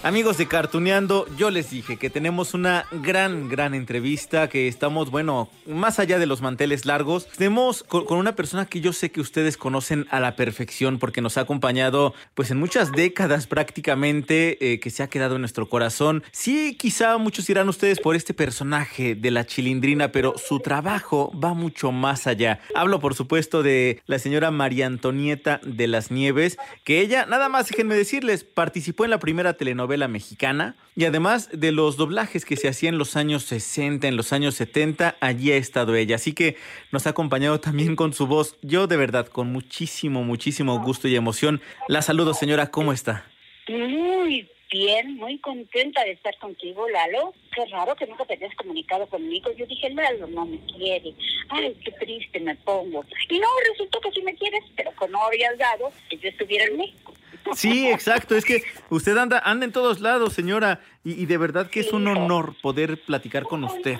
Amigos 0.05 0.37
de 0.37 0.47
Cartuneando, 0.47 1.25
yo 1.35 1.49
les 1.49 1.71
dije 1.71 1.97
que 1.97 2.11
tenemos 2.11 2.53
una 2.53 2.85
gran, 2.91 3.49
gran 3.49 3.73
entrevista, 3.73 4.47
que 4.49 4.67
estamos, 4.67 5.09
bueno, 5.09 5.49
más 5.65 5.97
allá 5.97 6.19
de 6.19 6.27
los 6.27 6.43
manteles 6.43 6.85
largos, 6.85 7.27
tenemos 7.35 7.81
con, 7.81 8.05
una 8.15 8.35
persona 8.35 8.67
que 8.67 8.81
yo 8.81 8.93
sé 8.93 9.09
que 9.09 9.19
ustedes 9.19 9.57
conocen 9.57 10.05
a 10.11 10.19
la 10.19 10.35
perfección 10.35 10.99
porque 10.99 11.23
nos 11.23 11.39
ha 11.39 11.41
acompañado 11.41 12.13
pues 12.35 12.51
en 12.51 12.59
muchas 12.59 12.91
décadas 12.91 13.47
prácticamente, 13.47 14.73
eh, 14.73 14.79
que 14.79 14.91
se 14.91 15.01
ha 15.01 15.07
quedado 15.07 15.37
en 15.37 15.41
nuestro 15.41 15.67
corazón. 15.69 16.23
Sí, 16.31 16.75
quizá 16.77 17.17
muchos 17.17 17.47
dirán 17.47 17.67
ustedes 17.67 17.99
por 17.99 18.15
este 18.15 18.35
personaje 18.35 19.15
de 19.15 19.31
la 19.31 19.47
chilindrina, 19.47 20.11
pero 20.11 20.35
su 20.37 20.59
trabajo 20.59 21.31
va 21.43 21.55
mucho 21.55 21.91
más 21.91 22.27
allá. 22.27 22.59
Hablo, 22.75 22.99
por 22.99 23.15
supuesto, 23.15 23.63
de 23.63 24.03
la 24.05 24.19
señora 24.19 24.51
María 24.51 24.85
Antonieta 24.85 25.61
de 25.63 25.87
las 25.87 26.11
Nieves, 26.11 26.59
que 26.83 27.01
ella, 27.01 27.25
nada 27.25 27.49
más 27.49 27.69
déjenme 27.69 27.95
decirles, 27.95 28.43
participó 28.43 29.03
en 29.03 29.09
la 29.09 29.17
primera 29.17 29.53
telenovela 29.53 29.94
mexicana 30.07 30.75
y 30.95 31.05
además 31.05 31.49
de 31.51 31.71
los 31.71 31.97
doblajes 31.97 32.45
que 32.45 32.55
se 32.55 32.67
hacían 32.67 32.95
en 32.95 32.99
los 32.99 33.15
años 33.15 33.43
60, 33.43 34.07
en 34.07 34.17
los 34.17 34.33
años 34.33 34.55
70, 34.55 35.17
allí 35.19 35.51
ha 35.51 35.57
estado 35.57 35.95
ella. 35.95 36.15
Así 36.15 36.33
que 36.33 36.57
nos 36.91 37.07
ha 37.07 37.11
acompañado 37.11 37.59
también 37.59 37.95
con 37.95 38.13
su 38.13 38.27
voz. 38.27 38.57
Yo 38.61 38.87
de 38.87 38.97
verdad, 38.97 39.27
con 39.27 39.51
muchísimo, 39.51 40.23
muchísimo 40.23 40.79
gusto 40.81 41.07
y 41.07 41.15
emoción. 41.15 41.61
La 41.87 42.01
saludo, 42.01 42.33
señora, 42.33 42.71
¿cómo 42.71 42.93
está? 42.93 43.25
Muy 43.67 44.47
bien, 44.71 45.15
muy 45.15 45.39
contenta 45.39 46.03
de 46.03 46.11
estar 46.11 46.37
contigo, 46.37 46.87
Lalo. 46.89 47.33
Qué 47.53 47.65
raro 47.65 47.95
que 47.95 48.07
nunca 48.07 48.25
te 48.25 48.33
hayas 48.33 48.55
comunicado 48.55 49.07
conmigo. 49.07 49.51
Yo 49.53 49.65
dije, 49.65 49.89
Lalo 49.89 50.27
no 50.27 50.45
me 50.45 50.59
quiere. 50.77 51.13
Ay, 51.49 51.75
qué 51.83 51.91
triste 51.91 52.39
me 52.39 52.55
pongo. 52.55 53.05
Y 53.29 53.39
no, 53.39 53.47
resultó 53.69 53.99
que 54.01 54.11
sí 54.11 54.21
me 54.21 54.35
quieres, 54.35 54.63
pero 54.75 54.91
que 54.91 55.07
no 55.07 55.23
habías 55.23 55.57
dado 55.57 55.91
que 56.09 56.17
yo 56.17 56.29
estuviera 56.29 56.65
en 56.65 56.77
México. 56.77 57.13
Sí, 57.53 57.89
exacto. 57.89 58.35
Es 58.35 58.45
que 58.45 58.63
usted 58.89 59.17
anda, 59.17 59.39
anda 59.39 59.65
en 59.65 59.71
todos 59.71 59.99
lados, 60.01 60.33
señora, 60.33 60.81
y, 61.03 61.21
y 61.21 61.25
de 61.25 61.37
verdad 61.37 61.69
que 61.69 61.81
es 61.81 61.93
un 61.93 62.07
honor 62.07 62.55
poder 62.61 62.99
platicar 63.01 63.43
con 63.43 63.63
usted. 63.63 63.97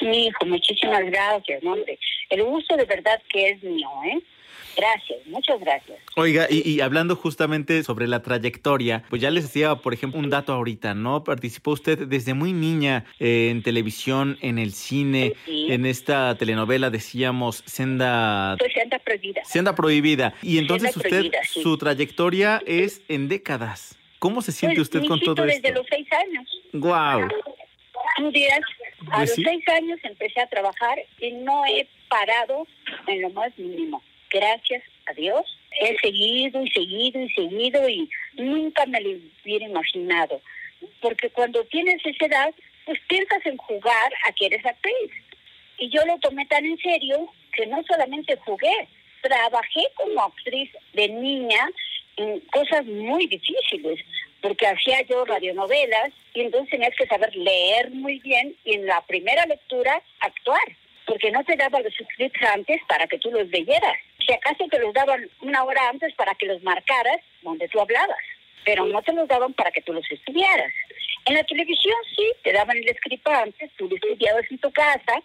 Hijo, 0.00 0.46
muchísimas 0.46 1.04
gracias, 1.04 1.62
hombre. 1.62 1.98
El 2.30 2.44
gusto 2.44 2.76
de 2.76 2.84
verdad 2.86 3.20
que 3.28 3.50
es 3.50 3.62
mío, 3.62 3.88
¿eh? 4.06 4.18
Gracias, 4.76 5.26
muchas 5.26 5.60
gracias. 5.60 5.98
Oiga, 6.16 6.46
y, 6.50 6.68
y, 6.68 6.80
hablando 6.80 7.16
justamente 7.16 7.82
sobre 7.82 8.06
la 8.06 8.22
trayectoria, 8.22 9.02
pues 9.10 9.20
ya 9.20 9.30
les 9.30 9.44
decía, 9.44 9.74
por 9.76 9.94
ejemplo, 9.94 10.18
un 10.20 10.30
dato 10.30 10.52
ahorita, 10.52 10.94
¿no? 10.94 11.24
Participó 11.24 11.72
usted 11.72 12.06
desde 12.06 12.34
muy 12.34 12.52
niña 12.52 13.04
eh, 13.18 13.48
en 13.50 13.62
televisión, 13.62 14.38
en 14.40 14.58
el 14.58 14.72
cine, 14.72 15.34
sí. 15.44 15.66
en 15.70 15.86
esta 15.86 16.34
telenovela, 16.36 16.90
decíamos, 16.90 17.62
Senda... 17.66 18.56
Pues 18.58 18.72
Senda 18.72 18.98
Prohibida. 18.98 19.44
Senda 19.44 19.74
Prohibida. 19.74 20.34
Y 20.42 20.58
entonces 20.58 20.92
Senda 20.92 21.18
usted, 21.20 21.32
sí. 21.48 21.62
su 21.62 21.76
trayectoria 21.78 22.62
es 22.66 23.02
en 23.08 23.28
décadas. 23.28 23.98
¿Cómo 24.18 24.42
se 24.42 24.52
siente 24.52 24.76
Pues, 24.76 24.88
usted 24.88 25.06
con 25.08 25.18
todo 25.20 25.42
desde 25.44 25.68
esto? 25.68 25.80
los 25.80 25.86
seis 25.88 26.06
años. 26.12 26.46
¡Guau! 26.74 27.22
A 27.22 27.28
Pues 28.18 29.30
los 29.30 29.30
sí. 29.30 29.42
seis 29.44 29.64
años 29.68 29.98
empecé 30.02 30.40
a 30.40 30.46
trabajar 30.48 30.98
y 31.20 31.32
no 31.32 31.64
he 31.66 31.88
parado 32.08 32.66
en 33.06 33.22
lo 33.22 33.30
más 33.30 33.56
mínimo. 33.58 34.02
Gracias 34.30 34.82
a 35.06 35.12
Dios. 35.12 35.58
He 35.80 35.96
seguido 35.98 36.62
y 36.62 36.70
seguido 36.70 37.20
y 37.20 37.30
seguido 37.30 37.88
y 37.88 38.08
nunca 38.34 38.86
me 38.86 39.00
lo 39.00 39.10
hubiera 39.42 39.66
imaginado. 39.66 40.40
Porque 41.00 41.30
cuando 41.30 41.64
tienes 41.64 42.00
esa 42.04 42.26
edad, 42.26 42.54
pues 42.86 42.98
piensas 43.08 43.44
en 43.44 43.56
jugar 43.56 44.12
a 44.26 44.32
que 44.32 44.46
eres 44.46 44.64
actriz. 44.64 45.10
Y 45.78 45.90
yo 45.90 46.04
lo 46.06 46.18
tomé 46.18 46.46
tan 46.46 46.64
en 46.64 46.78
serio 46.78 47.28
que 47.52 47.66
no 47.66 47.82
solamente 47.84 48.36
jugué, 48.44 48.88
trabajé 49.22 49.86
como 49.94 50.22
actriz 50.22 50.70
de 50.92 51.08
niña 51.08 51.68
en 52.16 52.40
cosas 52.52 52.84
muy 52.86 53.26
difíciles, 53.26 54.04
porque 54.40 54.66
hacía 54.66 55.02
yo 55.02 55.24
radionovelas 55.24 56.10
y 56.34 56.42
entonces 56.42 56.70
tenías 56.70 56.94
que 56.96 57.06
saber 57.06 57.34
leer 57.34 57.90
muy 57.90 58.18
bien 58.20 58.54
y 58.64 58.74
en 58.74 58.86
la 58.86 59.00
primera 59.02 59.44
lectura 59.46 60.02
actuar, 60.20 60.76
porque 61.10 61.32
no 61.32 61.42
te 61.42 61.56
daban 61.56 61.82
los 61.82 61.92
scripts 61.92 62.40
antes 62.54 62.80
para 62.86 63.04
que 63.08 63.18
tú 63.18 63.32
los 63.32 63.48
leyeras. 63.48 63.96
Si 64.24 64.32
acaso 64.32 64.64
te 64.70 64.78
los 64.78 64.94
daban 64.94 65.28
una 65.40 65.64
hora 65.64 65.88
antes 65.88 66.14
para 66.14 66.36
que 66.36 66.46
los 66.46 66.62
marcaras 66.62 67.20
donde 67.42 67.66
tú 67.66 67.80
hablabas, 67.80 68.24
pero 68.64 68.86
no 68.86 69.02
te 69.02 69.12
los 69.12 69.26
daban 69.26 69.52
para 69.54 69.72
que 69.72 69.82
tú 69.82 69.92
los 69.92 70.08
estudiaras. 70.08 70.72
En 71.24 71.34
la 71.34 71.42
televisión 71.42 71.96
sí, 72.14 72.30
te 72.44 72.52
daban 72.52 72.76
el 72.76 72.96
script 72.96 73.26
antes, 73.26 73.72
tú 73.76 73.88
lo 73.88 73.96
estudiabas 73.96 74.44
en 74.52 74.58
tu 74.58 74.70
casa, 74.70 75.20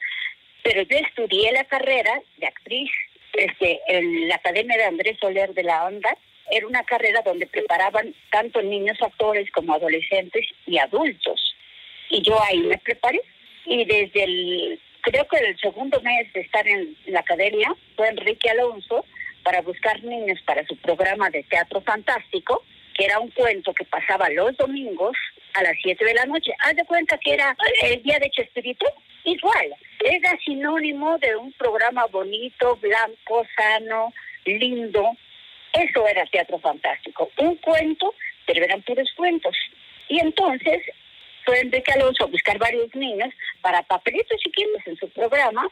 pero 0.64 0.82
yo 0.82 0.98
estudié 0.98 1.52
la 1.52 1.66
carrera 1.66 2.20
de 2.38 2.48
actriz 2.48 2.90
este, 3.34 3.80
en 3.88 4.28
la 4.28 4.36
Academia 4.38 4.78
de 4.78 4.86
Andrés 4.86 5.20
Soler 5.22 5.54
de 5.54 5.64
la 5.64 5.86
Onda. 5.86 6.18
Era 6.50 6.66
una 6.66 6.84
carrera 6.84 7.22
donde 7.24 7.46
preparaban 7.46 8.16
tanto 8.32 8.60
niños 8.64 8.98
actores 9.04 9.52
como 9.52 9.76
adolescentes 9.76 10.48
y 10.66 10.80
adultos. 10.80 11.56
Y 12.10 12.24
yo 12.24 12.42
ahí 12.42 12.58
me 12.62 12.80
preparé. 12.80 13.22
Y 13.68 13.84
desde 13.86 14.24
el, 14.24 14.80
creo 15.06 15.28
que 15.28 15.38
el 15.38 15.58
segundo 15.60 16.02
mes 16.02 16.34
de 16.34 16.42
estar 16.42 16.68
en 16.68 16.98
la 17.06 17.20
academia, 17.20 17.74
fue 17.96 18.10
Enrique 18.10 18.50
Alonso 18.50 19.06
para 19.44 19.62
buscar 19.62 20.04
niños 20.04 20.40
para 20.46 20.66
su 20.66 20.76
programa 20.78 21.30
de 21.30 21.44
teatro 21.44 21.80
fantástico, 21.82 22.64
que 22.96 23.06
era 23.06 23.20
un 23.20 23.30
cuento 23.30 23.74
que 23.74 23.86
pasaba 23.86 24.30
los 24.32 24.58
domingos 24.58 25.16
a 25.54 25.62
las 25.62 25.76
7 25.84 26.04
de 26.04 26.14
la 26.16 26.26
noche. 26.26 26.52
Haz 26.60 26.76
de 26.76 26.86
cuenta 26.86 27.20
que 27.20 27.34
era 27.34 27.56
el 27.84 28.02
día 28.02 28.18
de 28.20 28.32
Chespirito, 28.32 28.88
igual. 29.26 29.76
Era 30.04 30.36
sinónimo 30.44 31.20
de 31.20 31.36
un 31.36 31.52
programa 31.54 32.08
bonito, 32.08 32.76
blanco, 32.78 33.46
sano, 33.56 34.12
lindo. 34.46 35.12
Eso 35.74 36.08
era 36.08 36.26
teatro 36.26 36.58
fantástico. 36.58 37.30
Un 37.38 37.58
cuento, 37.58 38.16
pero 38.48 38.64
eran 38.64 38.82
puros 38.82 39.12
cuentos. 39.16 39.56
Y 40.10 40.20
entonces 40.20 40.82
Enrique 41.54 41.92
Alonso 41.92 42.24
a 42.24 42.28
buscar 42.28 42.58
varios 42.58 42.94
niños 42.96 43.30
para 43.62 43.84
papelitos 43.84 44.38
chiquitos 44.40 44.82
en 44.86 44.98
su 44.98 45.10
programa 45.10 45.68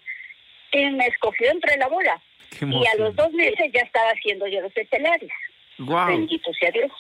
y 0.72 0.86
me 0.92 1.06
escogió 1.08 1.50
entre 1.52 1.78
la 1.78 1.88
bola. 1.88 2.22
Y 2.62 2.86
a 2.86 2.96
los 3.00 3.16
dos 3.16 3.32
meses 3.32 3.72
ya 3.74 3.82
estaba 3.82 4.10
haciendo 4.12 4.46
yo 4.48 4.62
los 4.62 4.76
estelares. 4.78 5.32
¡Guau! 5.80 6.08
Bendito 6.08 6.52
sea 6.54 6.70
Dios. 6.72 6.92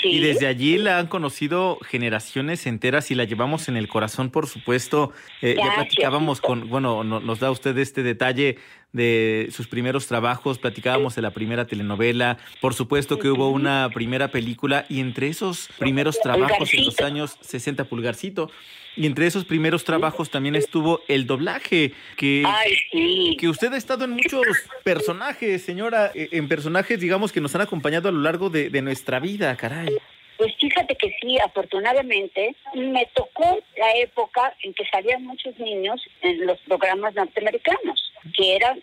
Sí. 0.00 0.08
Y 0.08 0.20
desde 0.20 0.46
allí 0.46 0.76
la 0.78 0.98
han 0.98 1.06
conocido 1.06 1.78
generaciones 1.88 2.66
enteras 2.66 3.10
y 3.10 3.14
la 3.14 3.24
llevamos 3.24 3.68
en 3.68 3.76
el 3.76 3.86
corazón, 3.88 4.30
por 4.30 4.46
supuesto. 4.48 5.12
Eh, 5.40 5.54
ya 5.56 5.74
platicábamos 5.74 6.40
con, 6.40 6.68
bueno, 6.68 7.04
no- 7.04 7.20
nos 7.20 7.38
da 7.40 7.50
usted 7.50 7.76
este 7.78 8.02
detalle 8.02 8.56
de 8.94 9.48
sus 9.50 9.66
primeros 9.66 10.06
trabajos, 10.06 10.58
platicábamos 10.58 11.14
de 11.14 11.22
la 11.22 11.32
primera 11.32 11.66
telenovela, 11.66 12.38
por 12.62 12.72
supuesto 12.72 13.18
que 13.18 13.28
hubo 13.28 13.50
una 13.50 13.90
primera 13.92 14.28
película 14.28 14.86
y 14.88 15.00
entre 15.00 15.28
esos 15.28 15.68
primeros 15.78 16.18
trabajos 16.20 16.72
en 16.72 16.86
los 16.86 16.98
años 17.00 17.36
60, 17.42 17.84
Pulgarcito, 17.84 18.50
y 18.96 19.06
entre 19.06 19.26
esos 19.26 19.44
primeros 19.44 19.82
trabajos 19.82 20.30
también 20.30 20.54
estuvo 20.54 21.00
el 21.08 21.26
doblaje, 21.26 21.92
que 22.16 22.44
Ay, 22.46 22.76
sí. 22.92 23.36
que 23.38 23.48
usted 23.48 23.72
ha 23.72 23.76
estado 23.76 24.04
en 24.04 24.12
muchos 24.12 24.46
personajes, 24.84 25.62
señora, 25.62 26.12
eh, 26.14 26.28
en 26.30 26.46
personajes, 26.46 27.00
digamos, 27.00 27.32
que 27.32 27.40
nos 27.40 27.54
han 27.56 27.62
acompañado 27.62 28.08
a 28.08 28.12
lo 28.12 28.20
largo 28.20 28.48
de, 28.48 28.70
de 28.70 28.82
nuestra 28.82 29.18
vida, 29.18 29.56
caray. 29.56 29.88
Pues 30.36 30.52
fíjate 30.60 30.96
que 30.96 31.14
sí, 31.20 31.38
afortunadamente, 31.38 32.56
me 32.74 33.08
tocó 33.14 33.58
la 33.76 33.96
época 33.96 34.54
en 34.62 34.74
que 34.74 34.84
salían 34.86 35.24
muchos 35.24 35.56
niños 35.58 36.00
en 36.22 36.46
los 36.46 36.58
programas 36.60 37.14
norteamericanos, 37.14 38.03
que 38.36 38.56
eran 38.56 38.82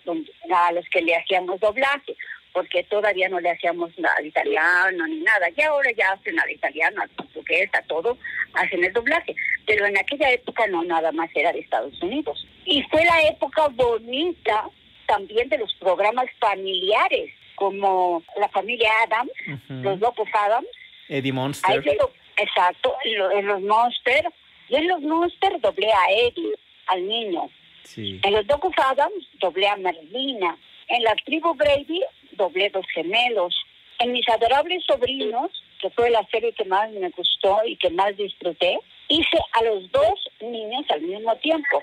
a 0.53 0.71
los 0.71 0.85
que 0.89 1.01
le 1.01 1.15
hacíamos 1.15 1.59
doblaje, 1.59 2.15
porque 2.53 2.83
todavía 2.83 3.29
no 3.29 3.39
le 3.39 3.51
hacíamos 3.51 3.97
nada 3.97 4.15
al 4.17 4.25
italiano 4.25 5.07
ni 5.07 5.19
nada. 5.21 5.47
Y 5.55 5.61
ahora 5.61 5.91
ya 5.91 6.11
hacen 6.11 6.39
al 6.39 6.49
italiano, 6.51 7.01
al 7.01 7.09
portugués, 7.09 7.69
a 7.73 7.81
todo, 7.83 8.17
hacen 8.53 8.83
el 8.83 8.91
doblaje. 8.93 9.35
Pero 9.65 9.85
en 9.85 9.97
aquella 9.97 10.31
época 10.31 10.67
no, 10.67 10.83
nada 10.83 11.11
más 11.11 11.29
era 11.33 11.51
de 11.53 11.59
Estados 11.59 12.01
Unidos. 12.01 12.45
Y 12.65 12.83
fue 12.83 13.03
la 13.05 13.21
época 13.29 13.67
bonita 13.69 14.65
también 15.07 15.49
de 15.49 15.57
los 15.57 15.73
programas 15.75 16.25
familiares, 16.39 17.31
como 17.55 18.23
la 18.39 18.49
familia 18.49 18.89
Adams, 19.05 19.31
los 19.69 19.99
locos 19.99 20.27
Adams, 20.33 20.67
Eddie 21.09 21.31
Monster. 21.33 21.75
lo- 21.99 22.11
exacto, 22.37 22.95
en 23.03 23.45
los 23.47 23.61
Monster. 23.61 24.25
Yo 24.69 24.77
en 24.77 24.87
los 24.87 25.01
Monster 25.01 25.59
doblé 25.59 25.91
a 25.91 26.11
Eddie, 26.11 26.53
al 26.87 27.07
niño. 27.07 27.49
Sí. 27.83 28.19
En 28.23 28.33
los 28.33 28.45
Docus 28.47 28.73
Adams 28.77 29.27
doblé 29.39 29.67
a 29.67 29.75
Merlina. 29.75 30.57
En 30.87 31.03
la 31.03 31.15
tribu 31.25 31.53
Brady 31.55 32.01
doblé 32.33 32.69
dos 32.69 32.85
gemelos. 32.93 33.55
En 33.99 34.13
mis 34.13 34.27
adorables 34.29 34.83
sobrinos, 34.85 35.51
que 35.81 35.89
fue 35.91 36.09
la 36.09 36.25
serie 36.27 36.53
que 36.53 36.65
más 36.65 36.89
me 36.91 37.09
gustó 37.09 37.59
y 37.65 37.75
que 37.77 37.89
más 37.89 38.15
disfruté, 38.17 38.79
hice 39.09 39.37
a 39.53 39.63
los 39.63 39.91
dos 39.91 40.29
niños 40.39 40.85
al 40.89 41.01
mismo 41.01 41.35
tiempo. 41.37 41.81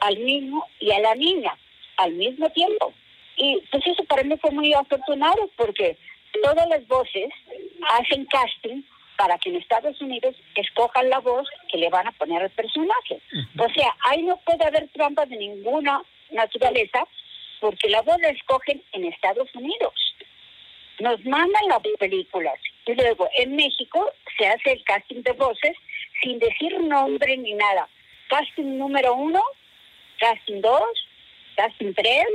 Al 0.00 0.24
niño 0.24 0.62
y 0.80 0.90
a 0.90 1.00
la 1.00 1.14
niña, 1.14 1.56
al 1.98 2.12
mismo 2.12 2.48
tiempo. 2.50 2.92
Y 3.36 3.60
pues 3.70 3.86
eso 3.86 4.04
para 4.04 4.22
mí 4.22 4.36
fue 4.38 4.50
muy 4.50 4.72
afortunado 4.72 5.50
porque 5.56 5.96
todas 6.42 6.68
las 6.68 6.86
voces 6.88 7.28
hacen 7.90 8.26
casting 8.26 8.82
para 9.16 9.38
que 9.38 9.50
en 9.50 9.56
Estados 9.56 10.00
Unidos 10.00 10.34
escojan 10.54 11.08
la 11.10 11.20
voz 11.20 11.48
que 11.68 11.78
le 11.78 11.88
van 11.90 12.06
a 12.06 12.12
poner 12.12 12.42
al 12.42 12.50
personaje. 12.50 13.20
O 13.58 13.68
sea, 13.70 13.94
ahí 14.08 14.22
no 14.22 14.36
puede 14.38 14.64
haber 14.64 14.88
trampas 14.88 15.28
de 15.28 15.36
ninguna 15.36 16.02
naturaleza 16.30 17.06
porque 17.60 17.88
la 17.88 18.02
voz 18.02 18.20
la 18.20 18.28
escogen 18.28 18.82
en 18.92 19.04
Estados 19.04 19.48
Unidos. 19.54 19.94
Nos 20.98 21.22
mandan 21.24 21.68
las 21.68 21.80
películas 21.98 22.58
y 22.86 22.94
luego 22.94 23.28
en 23.36 23.56
México 23.56 24.10
se 24.38 24.46
hace 24.46 24.72
el 24.72 24.84
casting 24.84 25.22
de 25.22 25.32
voces 25.32 25.76
sin 26.22 26.38
decir 26.38 26.78
nombre 26.80 27.36
ni 27.36 27.54
nada. 27.54 27.88
Casting 28.28 28.78
número 28.78 29.14
uno, 29.14 29.42
casting 30.18 30.60
dos, 30.60 31.08
casting 31.56 31.92
tres, 31.94 32.26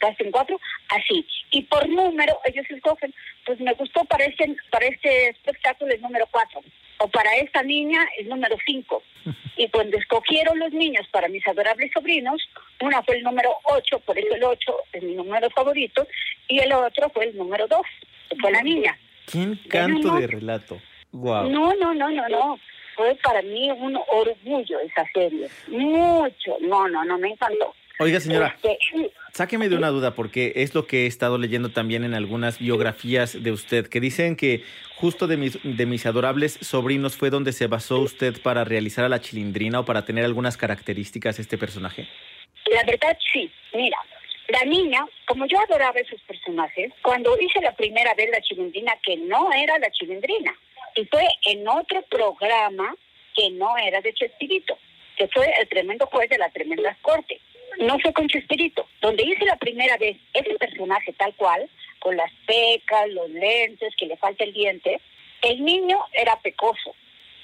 casting 0.00 0.30
cuatro, 0.30 0.58
así. 0.88 1.24
Y 1.52 1.62
por 1.62 1.88
número 1.88 2.38
ellos 2.44 2.66
escogen, 2.68 3.14
pues 3.46 3.60
me 3.60 3.72
gustó 3.74 4.04
para 4.04 4.24
este, 4.24 4.56
para 4.70 4.86
este 4.86 5.28
espectáculo 5.28 5.92
el 5.92 6.00
número 6.00 6.26
cuatro, 6.30 6.60
o 6.98 7.08
para 7.08 7.36
esta 7.36 7.62
niña 7.62 8.04
el 8.18 8.28
número 8.28 8.56
cinco. 8.66 9.02
Y 9.56 9.68
cuando 9.68 9.98
escogieron 9.98 10.58
los 10.58 10.72
niños 10.72 11.06
para 11.12 11.28
mis 11.28 11.46
adorables 11.46 11.90
sobrinos, 11.92 12.40
una 12.80 13.02
fue 13.02 13.16
el 13.16 13.22
número 13.22 13.50
ocho, 13.64 13.98
por 14.00 14.18
eso 14.18 14.34
el 14.34 14.42
ocho 14.42 14.74
es 14.90 15.02
mi 15.02 15.14
número 15.14 15.50
favorito, 15.50 16.06
y 16.48 16.60
el 16.60 16.72
otro 16.72 17.10
fue 17.10 17.26
el 17.26 17.36
número 17.36 17.66
dos, 17.68 17.82
que 18.30 18.36
fue 18.36 18.50
la 18.50 18.62
niña. 18.62 18.96
¡Qué 19.30 19.42
encanto 19.42 20.14
de 20.14 20.26
relato! 20.26 20.80
Wow. 21.12 21.50
No, 21.50 21.74
no, 21.74 21.92
no, 21.92 22.10
no, 22.10 22.28
no. 22.28 22.58
Fue 22.96 23.14
para 23.22 23.42
mí 23.42 23.70
un 23.70 23.96
orgullo 23.96 24.80
esa 24.80 25.04
serie. 25.12 25.48
Mucho. 25.68 26.56
No, 26.60 26.88
no, 26.88 27.04
no, 27.04 27.18
me 27.18 27.28
encantó. 27.28 27.74
Oiga, 27.98 28.18
señora, 28.18 28.56
Este, 28.62 28.78
sáqueme 29.32 29.68
de 29.68 29.76
una 29.76 29.88
duda 29.88 30.14
porque 30.14 30.52
es 30.56 30.74
lo 30.74 30.86
que 30.86 31.04
he 31.04 31.06
estado 31.06 31.38
leyendo 31.38 31.70
también 31.70 32.04
en 32.04 32.14
algunas 32.14 32.58
biografías 32.58 33.42
de 33.42 33.52
usted, 33.52 33.86
que 33.88 34.00
dicen 34.00 34.36
que 34.36 34.64
justo 34.96 35.26
de 35.26 35.36
mis, 35.36 35.58
de 35.62 35.86
mis 35.86 36.06
adorables 36.06 36.58
sobrinos 36.60 37.16
fue 37.16 37.30
donde 37.30 37.52
se 37.52 37.66
basó 37.66 38.00
usted 38.00 38.40
para 38.42 38.64
realizar 38.64 39.04
a 39.04 39.08
la 39.08 39.20
chilindrina 39.20 39.80
o 39.80 39.84
para 39.84 40.04
tener 40.04 40.24
algunas 40.24 40.56
características 40.56 41.38
este 41.38 41.58
personaje. 41.58 42.08
La 42.66 42.84
verdad, 42.84 43.16
sí. 43.32 43.50
Mira, 43.74 43.98
la 44.48 44.64
niña, 44.64 45.06
como 45.26 45.46
yo 45.46 45.58
adoraba 45.60 45.98
esos 46.00 46.20
personajes, 46.22 46.92
cuando 47.02 47.36
hice 47.40 47.60
la 47.60 47.74
primera 47.74 48.14
vez 48.14 48.30
la 48.30 48.40
chilindrina, 48.40 48.92
que 49.02 49.16
no 49.16 49.52
era 49.52 49.78
la 49.78 49.90
chilindrina, 49.90 50.54
y 50.96 51.04
fue 51.06 51.26
en 51.46 51.66
otro 51.68 52.02
programa 52.10 52.94
que 53.34 53.50
no 53.50 53.76
era 53.78 54.00
de 54.00 54.12
Chespirito, 54.12 54.76
que 55.16 55.28
fue 55.28 55.52
el 55.60 55.68
tremendo 55.68 56.06
juez 56.06 56.28
de 56.28 56.38
la 56.38 56.50
tremenda 56.50 56.96
corte. 57.00 57.40
No 57.78 57.98
fue 57.98 58.12
con 58.12 58.28
Chespirito. 58.28 58.86
Donde 59.00 59.24
hice 59.24 59.44
la 59.44 59.56
primera 59.56 59.96
vez 59.96 60.16
ese 60.34 60.54
personaje 60.54 61.12
tal 61.14 61.34
cual, 61.34 61.68
con 61.98 62.16
las 62.16 62.32
pecas, 62.46 63.08
los 63.10 63.30
lentes, 63.30 63.94
que 63.96 64.06
le 64.06 64.16
falta 64.16 64.44
el 64.44 64.52
diente, 64.52 65.00
el 65.42 65.64
niño 65.64 65.98
era 66.12 66.38
pecoso. 66.40 66.94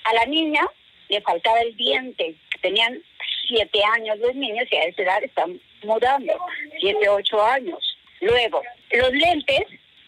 A 0.05 0.15
la 0.15 0.27
niña 0.27 0.63
le 1.09 1.21
faltaba 1.21 1.61
el 1.61 1.77
diente. 1.77 2.35
Tenían 2.61 3.03
siete 3.47 3.81
años 3.95 4.19
los 4.19 4.35
niños 4.35 4.67
y 4.71 4.77
a 4.77 4.85
esa 4.85 5.03
edad 5.03 5.23
están 5.23 5.61
mudando, 5.83 6.33
siete, 6.81 7.09
ocho 7.09 7.43
años. 7.43 7.97
Luego, 8.21 8.63
los 8.91 9.13
lentes 9.13 9.65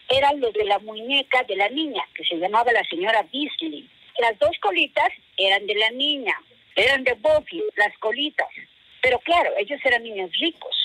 eran 0.09 0.39
los 0.39 0.53
de 0.53 0.65
la 0.65 0.79
muñeca 0.79 1.43
de 1.43 1.55
la 1.55 1.69
niña, 1.69 2.03
que 2.15 2.23
se 2.23 2.35
llamaba 2.35 2.71
la 2.71 2.83
señora 2.85 3.25
Beasley. 3.31 3.87
Las 4.19 4.37
dos 4.39 4.57
colitas 4.59 5.09
eran 5.37 5.65
de 5.67 5.75
la 5.75 5.91
niña, 5.91 6.35
eran 6.75 7.03
de 7.03 7.13
Buffy, 7.13 7.63
las 7.77 7.97
colitas. 7.99 8.47
Pero 9.01 9.19
claro, 9.19 9.51
ellos 9.57 9.79
eran 9.83 10.03
niños 10.03 10.31
ricos. 10.39 10.75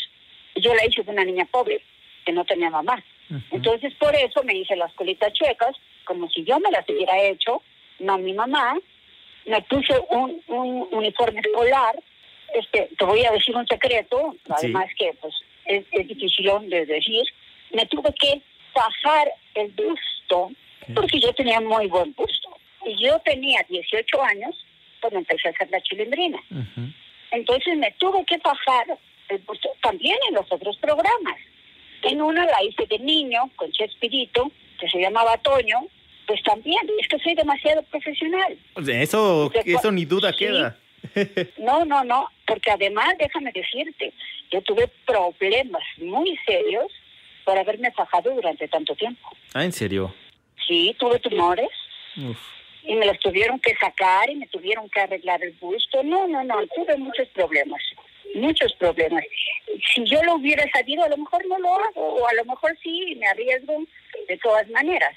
Yo 0.56 0.74
la 0.74 0.86
hice 0.86 1.02
de 1.02 1.10
una 1.10 1.24
niña 1.24 1.46
pobre, 1.50 1.80
que 2.24 2.32
no 2.32 2.44
tenía 2.44 2.70
mamá. 2.70 3.02
Entonces, 3.50 3.92
por 3.94 4.14
eso 4.14 4.42
me 4.44 4.54
hice 4.54 4.76
las 4.76 4.92
colitas 4.94 5.32
chuecas, 5.32 5.76
como 6.04 6.28
si 6.28 6.44
yo 6.44 6.60
me 6.60 6.70
las 6.70 6.88
hubiera 6.88 7.20
hecho, 7.22 7.62
no 7.98 8.18
mi 8.18 8.32
mamá. 8.32 8.76
Me 9.46 9.60
puse 9.62 9.94
un, 10.10 10.40
un 10.48 10.88
uniforme 10.92 11.40
escolar. 11.40 11.98
Este, 12.54 12.90
te 12.96 13.04
voy 13.04 13.24
a 13.24 13.32
decir 13.32 13.56
un 13.56 13.66
secreto, 13.66 14.36
además 14.48 14.86
que 14.96 15.12
pues 15.20 15.34
es, 15.64 15.84
es 15.90 16.06
difícil 16.06 16.50
de 16.68 16.86
decir. 16.86 17.24
Me 17.72 17.86
tuve 17.86 18.12
que 18.20 18.40
bajar 18.74 19.32
el 19.54 19.72
busto, 19.72 20.50
porque 20.94 21.18
yo 21.20 21.32
tenía 21.32 21.60
muy 21.60 21.88
buen 21.88 22.12
busto. 22.14 22.56
Y 22.86 23.02
yo 23.02 23.18
tenía 23.20 23.64
18 23.68 24.22
años 24.22 24.64
cuando 25.00 25.18
empecé 25.20 25.48
a 25.48 25.50
hacer 25.50 25.70
la 25.70 25.80
chilindrina. 25.80 26.38
Entonces 27.34 27.76
me 27.76 27.90
tuve 27.98 28.24
que 28.24 28.36
bajar 28.38 28.98
el 29.28 29.38
busto 29.38 29.68
también 29.82 30.16
en 30.28 30.34
los 30.34 30.50
otros 30.50 30.76
programas. 30.78 31.36
En 32.02 32.20
una 32.22 32.44
la 32.44 32.62
hice 32.62 32.86
de 32.86 32.98
niño 32.98 33.50
con 33.56 33.70
Chespirito, 33.72 34.50
que 34.78 34.88
se 34.88 34.98
llamaba 35.00 35.36
Toño, 35.38 35.86
pues 36.26 36.42
también, 36.42 36.80
es 37.00 37.08
que 37.08 37.18
soy 37.18 37.34
demasiado 37.34 37.82
profesional. 37.84 38.56
Eso, 38.76 39.48
De 39.50 39.60
eso 39.72 39.88
cua- 39.90 39.92
ni 39.94 40.04
duda 40.04 40.30
Sí. 40.32 40.38
queda. 40.38 40.78
No, 41.58 41.84
no, 41.84 42.02
no, 42.04 42.28
porque 42.46 42.70
además, 42.70 43.08
déjame 43.18 43.52
decirte, 43.52 44.12
yo 44.50 44.62
tuve 44.62 44.88
problemas 45.06 45.82
muy 45.98 46.34
serios 46.46 46.90
por 47.44 47.58
haberme 47.58 47.90
fajado 47.92 48.34
durante 48.34 48.66
tanto 48.68 48.94
tiempo. 48.94 49.28
Ah, 49.52 49.64
¿en 49.64 49.72
serio? 49.72 50.14
Sí, 50.66 50.96
tuve 50.98 51.18
tumores 51.18 51.68
Uf. 52.16 52.38
Y 52.86 52.94
me 52.94 53.06
los 53.06 53.18
tuvieron 53.18 53.58
que 53.60 53.74
sacar 53.76 54.28
y 54.30 54.36
me 54.36 54.46
tuvieron 54.46 54.88
que 54.90 55.00
arreglar 55.00 55.42
el 55.42 55.52
busto. 55.52 56.02
No, 56.02 56.26
no, 56.28 56.44
no, 56.44 56.66
tuve 56.68 56.96
muchos 56.96 57.28
problemas, 57.28 57.82
muchos 58.34 58.72
problemas. 58.74 59.24
Si 59.94 60.04
yo 60.04 60.22
lo 60.22 60.34
hubiera 60.34 60.64
sabido, 60.70 61.04
a 61.04 61.08
lo 61.08 61.16
mejor 61.16 61.46
no 61.46 61.58
lo 61.58 61.74
hago, 61.74 62.14
o 62.14 62.28
a 62.28 62.34
lo 62.34 62.44
mejor 62.44 62.76
sí, 62.82 63.16
me 63.18 63.26
arriesgo 63.26 63.82
de 64.28 64.36
todas 64.38 64.68
maneras. 64.70 65.14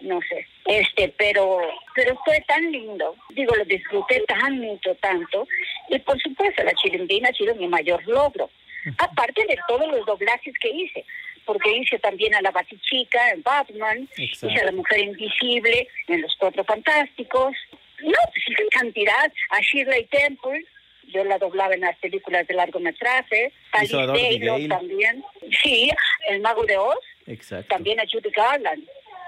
No 0.00 0.18
sé, 0.22 0.46
este, 0.64 1.12
pero, 1.18 1.60
pero 1.94 2.18
fue 2.24 2.40
tan 2.48 2.72
lindo, 2.72 3.14
digo, 3.34 3.54
lo 3.54 3.66
disfruté 3.66 4.24
tanto, 4.26 4.94
tanto, 4.94 5.46
y 5.90 5.98
por 5.98 6.18
supuesto 6.22 6.62
la 6.64 6.72
chilindrina 6.72 7.28
ha 7.28 7.34
sido 7.34 7.54
mi 7.54 7.68
mayor 7.68 8.02
logro, 8.08 8.48
aparte 8.96 9.44
de 9.46 9.58
todos 9.68 9.86
los 9.88 10.06
doblajes 10.06 10.54
que 10.58 10.70
hice, 10.70 11.04
porque 11.50 11.78
hice 11.78 11.98
también 11.98 12.32
a 12.36 12.42
la 12.42 12.52
Batichica 12.52 13.30
en 13.30 13.42
Batman, 13.42 14.08
Exacto. 14.16 14.46
hice 14.46 14.60
a 14.60 14.66
la 14.66 14.70
Mujer 14.70 15.00
Invisible 15.00 15.88
en 16.06 16.20
Los 16.22 16.36
Cuatro 16.38 16.62
Fantásticos, 16.62 17.56
no, 18.04 18.12
pues 18.32 18.68
cantidad, 18.70 19.32
a 19.50 19.60
Shirley 19.60 20.04
Temple, 20.04 20.64
yo 21.08 21.24
la 21.24 21.38
doblaba 21.38 21.74
en 21.74 21.80
las 21.80 21.98
películas 21.98 22.46
de 22.46 22.54
largometraje, 22.54 23.52
Alice 23.72 23.96
Taylor 23.96 24.60
también, 24.68 25.24
sí, 25.60 25.90
El 26.28 26.40
Mago 26.40 26.64
de 26.66 26.76
Oz, 26.76 27.04
Exacto. 27.26 27.74
también 27.74 27.98
a 27.98 28.04
Judy 28.04 28.30
Garland, 28.30 28.84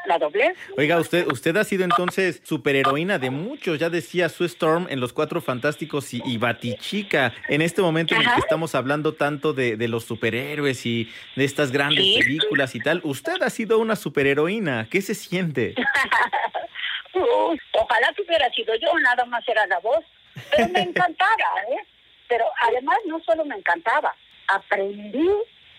la 0.06 0.18
doblé. 0.18 0.54
Oiga, 0.76 0.98
usted, 0.98 1.26
usted 1.26 1.56
ha 1.56 1.64
sido 1.64 1.84
entonces 1.84 2.40
superheroína 2.44 3.18
de 3.18 3.30
muchos. 3.30 3.78
Ya 3.78 3.88
decía 3.90 4.28
Sue 4.28 4.46
Storm 4.46 4.86
en 4.90 5.00
Los 5.00 5.12
Cuatro 5.12 5.40
Fantásticos 5.40 6.12
y, 6.14 6.22
y 6.24 6.38
Batichica. 6.38 7.32
En 7.48 7.62
este 7.62 7.82
momento 7.82 8.14
en 8.14 8.22
el 8.22 8.28
que 8.34 8.40
estamos 8.40 8.74
hablando 8.74 9.14
tanto 9.14 9.52
de, 9.52 9.76
de 9.76 9.88
los 9.88 10.04
superhéroes 10.04 10.84
y 10.86 11.10
de 11.36 11.44
estas 11.44 11.70
grandes 11.72 12.04
Sí. 12.04 12.18
películas 12.18 12.74
y 12.74 12.80
tal, 12.80 13.00
usted 13.04 13.40
ha 13.42 13.50
sido 13.50 13.78
una 13.78 13.96
superheroína. 13.96 14.88
¿Qué 14.90 15.00
se 15.02 15.14
siente? 15.14 15.74
Uy, 17.14 17.58
ojalá 17.72 18.12
que 18.16 18.22
hubiera 18.22 18.48
sido 18.50 18.74
yo, 18.76 18.88
nada 19.00 19.24
más 19.26 19.46
era 19.46 19.66
la 19.66 19.78
voz. 19.80 20.04
Pero 20.50 20.68
me 20.68 20.80
encantaba, 20.80 21.62
¿eh? 21.70 21.86
Pero 22.28 22.44
además 22.62 22.96
no 23.06 23.20
solo 23.20 23.44
me 23.44 23.56
encantaba, 23.56 24.14
aprendí 24.48 25.28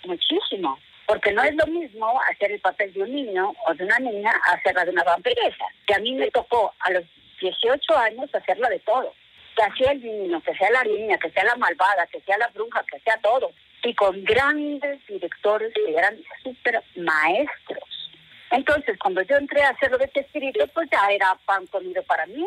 muchísimo. 0.06 0.78
Porque 1.06 1.32
no 1.32 1.44
es 1.44 1.56
lo 1.56 1.66
mismo 1.68 2.20
hacer 2.32 2.52
el 2.52 2.62
papel 2.62 2.94
de 2.94 3.04
un 3.04 3.14
niño 3.14 3.54
o 3.68 3.74
de 3.74 3.84
una 3.84 4.00
niña 4.00 4.32
a 4.46 4.56
hacerla 4.56 4.86
de 4.86 4.92
una 4.92 5.04
vampiresa. 5.04 5.66
Que 5.86 5.96
a 5.96 6.00
mí 6.00 6.14
me 6.14 6.32
tocó 6.32 6.74
a 6.80 6.92
los 6.92 7.04
18 7.42 7.98
años 7.98 8.34
hacerla 8.34 8.70
de 8.70 8.80
todo. 8.80 9.14
Que 9.56 9.84
sea 9.84 9.92
el 9.92 10.02
niño, 10.02 10.42
que 10.42 10.56
sea 10.56 10.72
la 10.72 10.84
niña, 10.84 11.18
que 11.18 11.30
sea 11.32 11.44
la 11.44 11.56
malvada, 11.56 12.08
que 12.08 12.22
sea 12.22 12.38
la 12.38 12.48
bruja, 12.48 12.84
que 12.90 13.00
sea 13.00 13.18
todo. 13.18 13.52
Y 13.84 13.94
con 13.94 14.24
grandes 14.24 15.06
directores 15.08 15.74
que 15.74 15.94
eran 15.94 16.18
súper 16.42 16.82
maestros. 16.96 18.12
Entonces, 18.52 18.98
cuando 19.00 19.22
yo 19.24 19.36
entré 19.36 19.62
a 19.64 19.70
hacerlo 19.70 19.98
de 19.98 20.06
este 20.06 20.22
espíritu, 20.22 20.60
pues 20.74 20.90
ya 20.92 21.08
era 21.12 21.38
pan 21.46 21.66
comido 21.68 22.02
para 22.04 22.26
mí. 22.28 22.46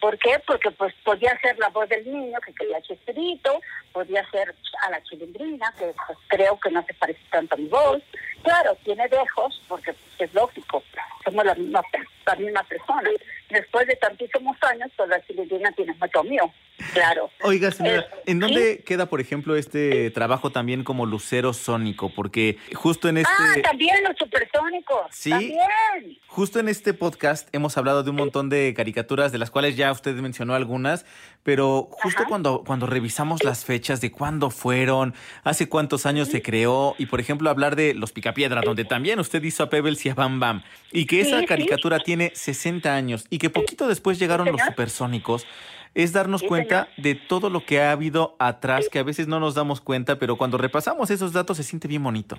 ¿Por 0.00 0.18
qué? 0.18 0.40
Porque 0.46 0.70
pues 0.70 0.94
podía 1.04 1.38
ser 1.40 1.58
la 1.58 1.68
voz 1.70 1.88
del 1.88 2.10
niño 2.10 2.38
que 2.44 2.54
quería 2.54 2.80
Chespirito, 2.82 3.60
podía 3.92 4.28
ser 4.30 4.54
a 4.86 4.90
la 4.90 5.02
chilindrina, 5.02 5.72
que 5.78 5.92
pues, 6.06 6.18
creo 6.28 6.58
que 6.60 6.70
no 6.70 6.84
se 6.84 6.94
parece 6.94 7.20
tanto 7.30 7.54
a 7.54 7.58
mi 7.58 7.66
voz. 7.66 8.02
Claro, 8.42 8.76
tiene 8.84 9.08
dejos, 9.08 9.60
porque 9.68 9.92
pues, 9.92 10.28
es 10.28 10.34
lógico, 10.34 10.82
somos 11.24 11.44
la 11.44 11.54
misma, 11.54 11.82
la 12.26 12.34
misma 12.36 12.62
persona. 12.62 13.10
Después 13.50 13.86
de 13.86 13.96
tantísimos 13.96 14.56
años, 14.62 14.90
pues 14.96 15.08
la 15.08 15.24
chilindrina 15.26 15.72
tiene 15.72 15.94
mucho 15.94 16.22
mío, 16.24 16.52
claro. 16.92 17.30
Oiga, 17.42 17.70
señora, 17.70 18.00
Eh, 18.00 18.22
¿en 18.26 18.40
dónde 18.40 18.82
queda, 18.84 19.06
por 19.06 19.20
ejemplo, 19.20 19.56
este 19.56 20.10
trabajo 20.10 20.50
también 20.50 20.84
como 20.84 21.06
lucero 21.06 21.52
sónico? 21.52 22.10
Porque 22.14 22.58
justo 22.74 23.08
en 23.08 23.18
este... 23.18 23.32
Ah, 23.38 23.56
también 23.62 23.96
los 24.06 24.16
supersónicos. 24.18 25.06
Sí. 25.10 25.30
También. 25.30 26.18
Justo 26.26 26.60
en 26.60 26.68
este 26.68 26.92
podcast 26.94 27.48
hemos 27.54 27.76
hablado 27.78 28.02
de 28.02 28.10
un 28.10 28.16
montón 28.16 28.48
de 28.48 28.74
caricaturas, 28.76 29.32
de 29.32 29.38
las 29.38 29.50
cuales 29.50 29.76
ya 29.76 29.90
usted 29.90 30.14
mencionó 30.16 30.54
algunas, 30.54 31.06
pero 31.42 31.88
justo 31.90 32.20
Ajá. 32.20 32.28
cuando, 32.28 32.62
cuando 32.66 32.86
revisamos 32.86 33.42
las 33.42 33.64
fechas 33.64 34.00
de 34.00 34.12
cuándo 34.12 34.50
fueron, 34.50 35.14
hace 35.42 35.68
cuántos 35.68 36.04
años 36.04 36.28
se 36.28 36.42
creó, 36.42 36.94
y 36.98 37.06
por 37.06 37.20
ejemplo 37.20 37.48
hablar 37.48 37.76
de 37.76 37.94
Los 37.94 38.12
Picapiedra, 38.12 38.60
donde 38.60 38.84
también 38.84 39.18
usted 39.18 39.42
hizo 39.42 39.62
a 39.62 39.70
Pebbles 39.70 40.04
y 40.04 40.10
a 40.10 40.14
Bam 40.14 40.38
Bam, 40.38 40.62
y 40.92 41.06
que 41.06 41.20
esa 41.22 41.40
sí. 41.40 41.46
caricatura 41.46 42.00
tiene 42.00 42.30
60 42.34 42.94
años, 42.94 43.26
y 43.30 43.37
que 43.38 43.50
poquito 43.50 43.86
después 43.88 44.18
llegaron 44.18 44.46
los 44.46 44.56
señor. 44.56 44.72
supersónicos, 44.72 45.46
es 45.94 46.12
darnos 46.12 46.42
Sí, 46.42 46.46
cuenta 46.46 46.88
de 46.96 47.14
todo 47.14 47.50
lo 47.50 47.64
que 47.64 47.80
ha 47.80 47.92
habido 47.92 48.36
atrás, 48.38 48.88
que 48.88 48.98
a 48.98 49.02
veces 49.02 49.26
no 49.26 49.40
nos 49.40 49.54
damos 49.54 49.80
cuenta, 49.80 50.18
pero 50.18 50.36
cuando 50.36 50.58
repasamos 50.58 51.10
esos 51.10 51.32
datos 51.32 51.56
se 51.56 51.62
siente 51.62 51.88
bien 51.88 52.02
bonito. 52.02 52.36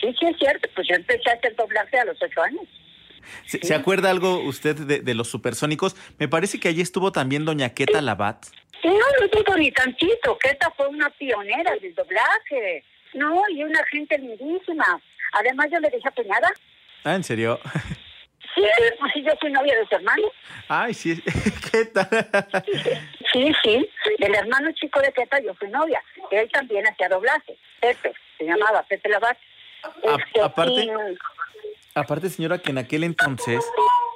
Sí, 0.00 0.14
sí, 0.18 0.26
es 0.26 0.36
cierto. 0.38 0.68
Pues 0.74 0.86
yo 0.88 0.94
empecé 0.94 1.30
a 1.30 1.34
hacer 1.34 1.54
doblaje 1.56 1.98
a 1.98 2.04
los 2.04 2.16
ocho 2.22 2.42
años. 2.42 2.62
¿Se, 3.46 3.58
se 3.58 3.74
acuerda 3.74 4.10
algo 4.10 4.40
usted 4.40 4.76
de, 4.76 5.00
de 5.00 5.14
los 5.14 5.28
supersónicos? 5.28 5.96
Me 6.18 6.28
parece 6.28 6.58
que 6.60 6.68
allí 6.68 6.80
estuvo 6.80 7.12
también 7.12 7.44
doña 7.44 7.70
Queta 7.70 8.00
Labat. 8.00 8.46
No, 8.84 8.92
no 8.92 9.28
digo 9.32 9.56
ni 9.56 9.72
tantito, 9.72 10.38
que 10.38 10.50
esta 10.50 10.70
fue 10.70 10.86
una 10.86 11.10
pionera 11.10 11.72
del 11.82 11.94
doblaje. 11.94 12.84
No, 13.14 13.42
y 13.50 13.64
una 13.64 13.80
gente 13.90 14.16
lindísima. 14.18 14.84
Además, 15.32 15.66
yo 15.72 15.80
le 15.80 15.90
dije 15.90 16.06
a 16.08 16.10
Peñada. 16.12 16.48
Ah, 17.04 17.14
¿en 17.16 17.24
serio? 17.24 17.58
Sí, 18.58 18.84
pues 18.98 19.12
yo 19.24 19.32
soy 19.40 19.52
novia 19.52 19.76
de 19.78 19.86
su 19.86 19.94
hermano. 19.94 20.22
Ay, 20.68 20.94
sí, 20.94 21.22
¿qué 21.72 21.84
tal? 21.86 22.08
Sí, 23.32 23.52
sí, 23.62 23.88
del 24.18 24.34
hermano 24.34 24.70
chico 24.72 25.00
de 25.00 25.12
Queta 25.12 25.38
yo 25.40 25.54
fui 25.54 25.68
novia. 25.68 26.02
Él 26.30 26.48
también 26.52 26.86
hacía 26.86 27.08
doblaje. 27.08 27.56
Pepe, 27.80 28.12
se 28.36 28.44
llamaba 28.44 28.82
Pepe 28.88 29.08
Labat. 29.08 29.36
Este, 30.02 30.40
aparte, 30.42 30.72
y- 30.84 30.90
aparte, 31.94 32.30
señora, 32.30 32.58
que 32.58 32.70
en 32.70 32.78
aquel 32.78 33.04
entonces, 33.04 33.64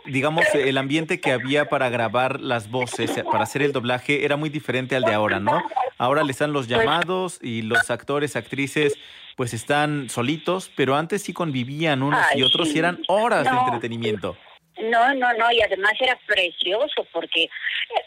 digamos, 0.06 0.44
el 0.54 0.76
ambiente 0.76 1.20
que 1.20 1.30
había 1.32 1.66
para 1.68 1.88
grabar 1.88 2.40
las 2.40 2.68
voces, 2.70 3.12
para 3.30 3.44
hacer 3.44 3.62
el 3.62 3.72
doblaje, 3.72 4.24
era 4.24 4.36
muy 4.36 4.50
diferente 4.50 4.96
al 4.96 5.04
de 5.04 5.14
ahora, 5.14 5.38
¿no? 5.38 5.62
Ahora 5.98 6.24
le 6.24 6.32
están 6.32 6.52
los 6.52 6.66
llamados 6.66 7.38
y 7.42 7.62
los 7.62 7.90
actores, 7.90 8.34
actrices, 8.34 8.98
pues 9.36 9.54
están 9.54 10.08
solitos, 10.08 10.70
pero 10.76 10.96
antes 10.96 11.22
sí 11.22 11.32
convivían 11.32 12.02
unos 12.02 12.24
y 12.34 12.42
otros 12.42 12.74
y 12.74 12.78
eran 12.78 13.00
horas 13.08 13.44
de 13.44 13.56
entretenimiento. 13.56 14.36
No, 14.80 15.14
no, 15.14 15.32
no, 15.34 15.52
y 15.52 15.60
además 15.60 15.92
era 16.00 16.18
precioso 16.26 17.06
porque 17.12 17.44
eh, 17.44 17.50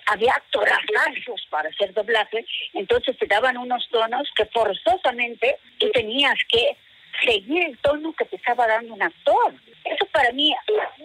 había 0.08 0.34
actorazos 0.34 1.46
para 1.50 1.70
hacer 1.70 1.94
doblaje, 1.94 2.46
entonces 2.74 3.18
te 3.18 3.28
daban 3.28 3.58
unos 3.58 3.88
tonos 3.92 4.28
que 4.36 4.46
forzosamente 4.46 5.58
tú 5.78 5.90
tenías 5.92 6.36
que 6.50 6.76
seguir 7.24 7.64
el 7.66 7.78
tono 7.80 8.14
que 8.14 8.26
te 8.26 8.36
estaba 8.36 8.68
dando 8.68 8.94
un 8.94 9.02
actor. 9.02 9.54
Eso 9.84 10.06
para 10.12 10.32
mí 10.32 10.54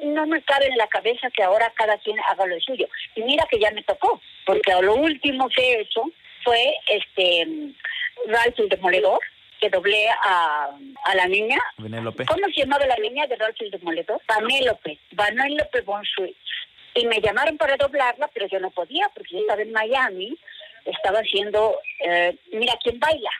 no 0.02 0.26
me 0.26 0.42
cabe 0.42 0.66
en 0.66 0.76
la 0.76 0.86
cabeza 0.86 1.30
que 1.30 1.42
ahora 1.42 1.72
cada 1.76 1.98
quien 1.98 2.16
haga 2.28 2.46
lo 2.46 2.58
suyo. 2.60 2.88
Y 3.14 3.22
mira 3.22 3.46
que 3.50 3.60
ya 3.60 3.70
me 3.70 3.82
tocó, 3.82 4.20
porque 4.46 4.72
lo 4.80 4.94
último 4.94 5.48
que 5.50 5.62
he 5.62 5.80
hecho 5.82 6.04
fue 6.42 6.74
este 6.88 7.46
Ralph 8.26 8.58
el 8.58 8.68
Demoledor, 8.68 9.20
que 9.60 9.68
doblé 9.68 10.08
a, 10.08 10.70
a 11.04 11.14
la 11.14 11.26
niña 11.26 11.58
Benélope. 11.78 12.24
¿Cómo 12.26 12.46
se 12.54 12.62
llamaba 12.62 12.86
la 12.86 12.96
niña 12.96 13.26
de 13.26 13.36
Ralph 13.36 13.60
el 13.60 13.70
Demoledor? 13.70 14.20
Vanélope, 14.26 14.98
Vanélope 15.12 15.80
Bonsuit. 15.82 16.36
Y 16.94 17.06
me 17.06 17.20
llamaron 17.20 17.56
para 17.56 17.76
doblarla, 17.76 18.28
pero 18.34 18.46
yo 18.46 18.58
no 18.58 18.70
podía 18.70 19.08
porque 19.14 19.32
yo 19.32 19.40
estaba 19.40 19.62
en 19.62 19.72
Miami, 19.72 20.36
estaba 20.86 21.20
haciendo 21.20 21.78
eh, 22.04 22.36
Mira 22.52 22.74
quién 22.82 22.98
baila. 22.98 23.30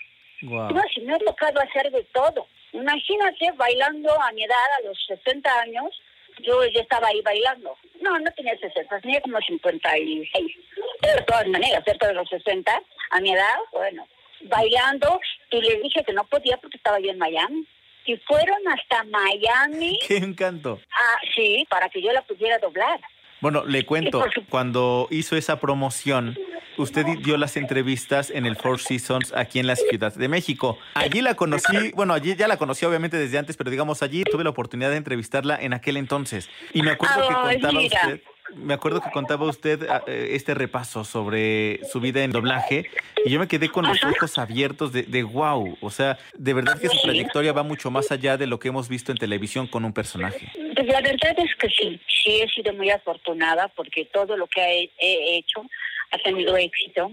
Guau. 0.43 0.73
No, 0.73 0.83
si 0.95 1.01
me 1.01 1.15
ha 1.15 1.19
tocado 1.19 1.61
hacer 1.61 1.91
de 1.91 2.05
todo. 2.13 2.47
Imagínate 2.73 3.51
bailando 3.57 4.11
a 4.23 4.31
mi 4.33 4.45
edad, 4.45 4.57
a 4.79 4.87
los 4.87 4.99
60 5.07 5.61
años, 5.61 6.01
yo 6.43 6.65
ya 6.67 6.83
estaba 6.83 7.09
ahí 7.09 7.21
bailando. 7.23 7.77
No, 8.01 8.19
no 8.19 8.31
tenía 8.33 8.57
60, 8.59 9.01
tenía 9.01 9.21
como 9.21 9.39
56. 9.39 10.57
Pero 11.01 11.17
de 11.17 11.23
todas 11.23 11.47
maneras, 11.49 11.83
cerca 11.85 12.07
de 12.07 12.15
los 12.15 12.29
60, 12.29 12.83
a 13.11 13.21
mi 13.21 13.33
edad, 13.33 13.57
bueno, 13.73 14.07
bailando, 14.49 15.21
y 15.51 15.61
les 15.61 15.83
dije 15.83 16.03
que 16.05 16.13
no 16.13 16.25
podía 16.25 16.57
porque 16.59 16.77
estaba 16.77 16.99
yo 17.01 17.11
en 17.11 17.19
Miami. 17.19 17.67
Y 18.07 18.17
fueron 18.19 18.59
hasta 18.69 19.05
Miami, 19.05 19.99
¡Qué 20.09 20.17
encanto! 20.17 20.81
ah, 20.93 21.17
sí, 21.35 21.67
para 21.69 21.89
que 21.89 22.03
yo 22.03 22.13
la 22.13 22.23
pudiera 22.23 22.59
doblar. 22.59 23.01
Bueno, 23.41 23.65
le 23.65 23.87
cuento, 23.87 24.25
su- 24.35 24.45
cuando 24.47 25.07
hizo 25.11 25.35
esa 25.37 25.59
promoción, 25.61 26.37
usted 26.77 27.07
dio 27.23 27.37
las 27.39 27.57
entrevistas 27.57 28.31
en 28.31 28.45
el 28.45 28.55
Four 28.57 28.81
Seasons 28.81 29.33
aquí 29.35 29.59
en 29.61 29.67
la 29.67 29.77
Ciudad 29.77 30.15
de 30.15 30.29
México. 30.29 30.79
Allí 30.95 31.23
la 31.23 31.35
conocí, 31.35 31.93
bueno, 31.95 32.13
allí 32.13 32.37
ya 32.37 32.49
la 32.49 32.59
conocí 32.59 32.85
obviamente 32.85 33.17
desde 33.17 33.39
antes, 33.39 33.57
pero 33.57 33.71
digamos 33.71 34.03
allí 34.03 34.25
tuve 34.25 34.45
la 34.45 34.51
oportunidad 34.51 34.91
de 34.91 34.97
entrevistarla 34.99 35.57
en 35.61 35.73
aquel 35.73 35.97
entonces. 35.97 36.51
Y 36.75 36.83
me 36.83 36.91
acuerdo 36.91 37.27
que 37.29 37.35
contaba 37.35 37.73
mira. 37.81 38.01
usted, 38.03 38.23
me 38.57 38.75
acuerdo 38.75 39.01
que 39.01 39.11
contaba 39.11 39.47
usted 39.47 39.89
ah, 39.89 40.03
eh, 40.07 40.31
este 40.33 40.55
repaso 40.55 41.05
sobre 41.05 41.81
su 41.85 42.01
vida 42.01 42.23
en 42.23 42.33
doblaje 42.33 42.91
y 43.25 43.31
yo 43.31 43.41
me 43.41 43.49
quedé 43.49 43.69
con 43.69 43.87
los 43.87 44.03
ojos 44.05 44.39
abiertos 44.39 44.93
de, 44.93 45.03
de 45.03 45.23
wow, 45.23 45.77
o 45.81 45.91
sea, 45.91 46.19
de 46.35 46.55
verdad 46.55 46.81
que 46.81 46.89
su 46.89 47.01
trayectoria 47.01 47.53
va 47.53 47.63
mucho 47.63 47.91
más 47.91 48.11
allá 48.11 48.37
de 48.37 48.47
lo 48.47 48.59
que 48.59 48.69
hemos 48.69 48.89
visto 48.89 49.13
en 49.13 49.19
televisión 49.19 49.67
con 49.67 49.85
un 49.85 49.93
personaje. 49.93 50.51
Pues 50.75 50.87
la 50.87 51.01
verdad 51.01 51.35
es 51.39 51.55
que 51.57 51.69
sí, 51.69 52.01
sí 52.07 52.41
he 52.43 52.49
sido 52.49 52.73
muy 52.75 52.91
afortunada 52.91 53.69
porque 53.69 54.07
todo 54.07 54.37
lo 54.37 54.47
que 54.47 54.61
he, 54.61 54.91
he 54.99 55.37
hecho 55.39 55.65
ha 56.11 56.19
tenido 56.19 56.57
éxito. 56.57 57.13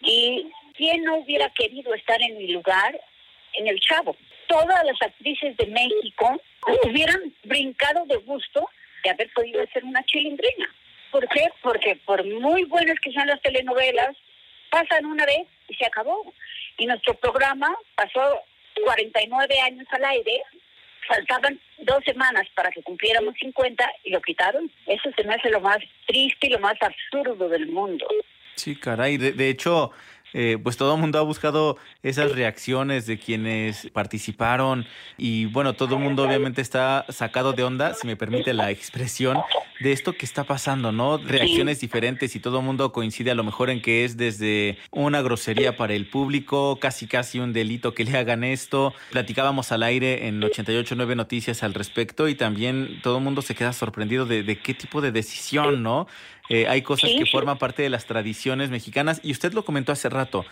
Y 0.00 0.50
quién 0.76 1.04
no 1.04 1.16
hubiera 1.18 1.48
querido 1.50 1.94
estar 1.94 2.20
en 2.22 2.38
mi 2.38 2.48
lugar 2.48 2.98
en 3.54 3.68
el 3.68 3.78
Chavo. 3.80 4.16
Todas 4.48 4.84
las 4.84 5.00
actrices 5.00 5.56
de 5.56 5.66
México 5.66 6.40
hubieran 6.84 7.20
brincado 7.44 8.04
de 8.06 8.16
gusto 8.16 8.68
de 9.02 9.10
haber 9.10 9.30
podido 9.32 9.62
hacer 9.62 9.84
una 9.84 10.04
chilindrina. 10.04 10.72
¿Por 11.10 11.28
qué? 11.28 11.48
Porque 11.62 11.96
por 12.04 12.24
muy 12.24 12.64
buenas 12.64 12.98
que 13.00 13.12
sean 13.12 13.28
las 13.28 13.40
telenovelas, 13.42 14.16
pasan 14.70 15.04
una 15.04 15.26
vez 15.26 15.46
y 15.68 15.74
se 15.74 15.86
acabó. 15.86 16.32
Y 16.78 16.86
nuestro 16.86 17.14
programa 17.14 17.74
pasó 17.94 18.40
49 18.82 19.60
años 19.60 19.86
al 19.90 20.04
aire, 20.04 20.42
faltaban 21.06 21.60
dos 21.78 22.02
semanas 22.04 22.46
para 22.54 22.70
que 22.70 22.82
cumpliéramos 22.82 23.34
50 23.38 23.92
y 24.04 24.10
lo 24.10 24.22
quitaron. 24.22 24.70
Eso 24.86 25.10
se 25.14 25.24
me 25.24 25.34
hace 25.34 25.50
lo 25.50 25.60
más 25.60 25.78
triste 26.06 26.46
y 26.46 26.50
lo 26.50 26.58
más 26.60 26.76
absurdo 26.80 27.48
del 27.48 27.66
mundo. 27.66 28.06
Sí, 28.54 28.76
caray. 28.76 29.18
De, 29.18 29.32
de 29.32 29.48
hecho, 29.50 29.92
eh, 30.34 30.58
pues 30.62 30.76
todo 30.76 30.94
el 30.94 31.00
mundo 31.00 31.18
ha 31.18 31.22
buscado 31.22 31.76
esas 32.02 32.32
reacciones 32.32 33.06
de 33.06 33.18
quienes 33.18 33.88
participaron 33.92 34.86
y 35.18 35.46
bueno, 35.46 35.74
todo 35.74 35.96
el 35.96 36.02
mundo 36.02 36.24
obviamente 36.24 36.62
está 36.62 37.04
sacado 37.08 37.52
de 37.52 37.64
onda, 37.64 37.94
si 37.94 38.06
me 38.06 38.16
permite 38.16 38.52
la 38.54 38.70
expresión, 38.70 39.38
de 39.82 39.92
esto 39.92 40.14
que 40.14 40.24
está 40.24 40.44
pasando, 40.44 40.92
¿no? 40.92 41.18
Reacciones 41.18 41.80
diferentes 41.80 42.34
y 42.36 42.40
todo 42.40 42.60
el 42.60 42.64
mundo 42.64 42.92
coincide 42.92 43.30
a 43.30 43.34
lo 43.34 43.44
mejor 43.44 43.68
en 43.68 43.82
que 43.82 44.04
es 44.04 44.16
desde 44.16 44.78
una 44.90 45.20
grosería 45.22 45.76
para 45.76 45.94
el 45.94 46.08
público, 46.08 46.78
casi 46.80 47.06
casi 47.06 47.40
un 47.40 47.52
delito 47.52 47.92
que 47.92 48.04
le 48.04 48.16
hagan 48.16 48.44
esto. 48.44 48.94
Platicábamos 49.10 49.72
al 49.72 49.82
aire 49.82 50.28
en 50.28 50.40
88.9 50.40 51.16
Noticias 51.16 51.62
al 51.62 51.74
respecto 51.74 52.28
y 52.28 52.34
también 52.34 53.00
todo 53.02 53.18
el 53.18 53.24
mundo 53.24 53.42
se 53.42 53.54
queda 53.54 53.72
sorprendido 53.72 54.24
de, 54.24 54.42
de 54.42 54.58
qué 54.58 54.72
tipo 54.74 55.00
de 55.00 55.12
decisión, 55.12 55.82
¿no? 55.82 56.06
Eh, 56.48 56.66
hay 56.68 56.82
cosas 56.82 57.10
Sí, 57.10 57.18
que 57.18 57.24
sí. 57.24 57.30
forman 57.30 57.58
parte 57.58 57.82
de 57.82 57.88
las 57.90 58.04
tradiciones 58.06 58.68
mexicanas 58.70 59.20
y 59.22 59.30
usted 59.32 59.52
lo 59.52 59.64
comentó 59.64 59.92
hace 59.92 60.08
rato, 60.08 60.44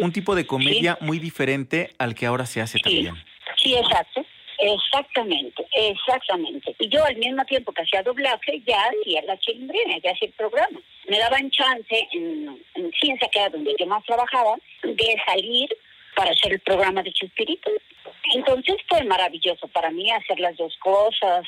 un 0.00 0.12
tipo 0.12 0.34
de 0.34 0.46
comedia 0.46 0.98
muy 1.00 1.18
diferente 1.18 1.92
al 1.98 2.14
que 2.14 2.26
ahora 2.26 2.46
se 2.46 2.60
hace 2.60 2.78
también. 2.78 3.14
sí, 3.56 3.74
exacto. 3.74 4.24
Exactamente, 4.60 5.64
exactamente. 5.72 6.74
Y 6.80 6.88
yo 6.88 7.04
al 7.04 7.14
mismo 7.16 7.44
tiempo 7.44 7.72
que 7.72 7.82
hacía 7.82 8.02
doblaje, 8.02 8.60
ya 8.66 8.82
hacía 8.90 9.22
la 9.22 9.38
chilindrina, 9.38 9.98
ya 10.02 10.10
hacía 10.10 10.26
el 10.26 10.34
programa. 10.34 10.80
Me 11.08 11.16
daban 11.18 11.48
chance 11.52 12.08
en, 12.12 12.60
en 12.74 12.90
Ciencia, 13.00 13.28
que 13.32 13.38
era 13.38 13.50
donde 13.50 13.74
yo 13.78 13.86
más 13.86 14.04
trabajaba, 14.04 14.56
de 14.82 15.16
salir 15.26 15.68
para 16.16 16.32
hacer 16.32 16.54
el 16.54 16.60
programa 16.60 17.04
de 17.04 17.12
Chespirito. 17.12 17.70
Entonces 18.34 18.76
fue 18.88 19.04
maravilloso 19.04 19.68
para 19.68 19.90
mí 19.90 20.10
hacer 20.10 20.40
las 20.40 20.56
dos 20.56 20.76
cosas. 20.80 21.46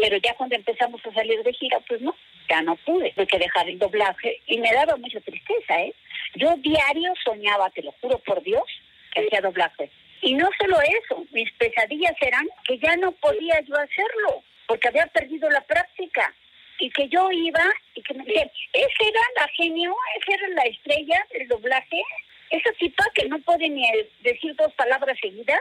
Pero 0.00 0.16
ya 0.18 0.34
cuando 0.34 0.56
empezamos 0.56 1.00
a 1.06 1.14
salir 1.14 1.42
de 1.42 1.52
gira, 1.52 1.78
pues 1.88 2.00
no, 2.00 2.14
ya 2.48 2.60
no 2.62 2.76
pude. 2.76 3.12
Tuve 3.12 3.26
que 3.26 3.38
dejar 3.38 3.68
el 3.68 3.78
doblaje 3.78 4.40
y 4.46 4.58
me 4.58 4.72
daba 4.72 4.96
mucha 4.96 5.20
tristeza, 5.20 5.80
¿eh? 5.80 5.94
Yo 6.34 6.56
diario 6.56 7.12
soñaba, 7.24 7.70
te 7.70 7.82
lo 7.82 7.92
juro 8.00 8.18
por 8.18 8.42
Dios, 8.42 8.64
que 9.12 9.20
hacía 9.20 9.40
doblaje. 9.40 9.90
Y 10.20 10.34
no 10.34 10.48
solo 10.58 10.78
eso, 10.80 11.24
mis 11.32 11.50
pesadillas 11.52 12.16
eran 12.20 12.46
que 12.66 12.78
ya 12.78 12.96
no 12.96 13.12
podía 13.12 13.60
yo 13.60 13.76
hacerlo, 13.76 14.42
porque 14.66 14.88
había 14.88 15.06
perdido 15.06 15.48
la 15.50 15.60
práctica. 15.60 16.34
Y 16.80 16.90
que 16.90 17.08
yo 17.08 17.30
iba 17.30 17.62
y 17.94 18.02
que 18.02 18.14
me 18.14 18.24
decían, 18.24 18.50
esa 18.72 19.08
era 19.08 19.20
la 19.36 19.48
genio, 19.56 19.94
esa 20.18 20.34
era 20.34 20.48
la 20.48 20.62
estrella 20.62 21.26
del 21.32 21.46
doblaje, 21.46 22.02
esa 22.50 22.72
tipa 22.72 23.04
que 23.14 23.28
no 23.28 23.38
puede 23.40 23.68
ni 23.68 23.86
decir 24.22 24.56
dos 24.56 24.72
palabras 24.74 25.16
seguidas, 25.20 25.60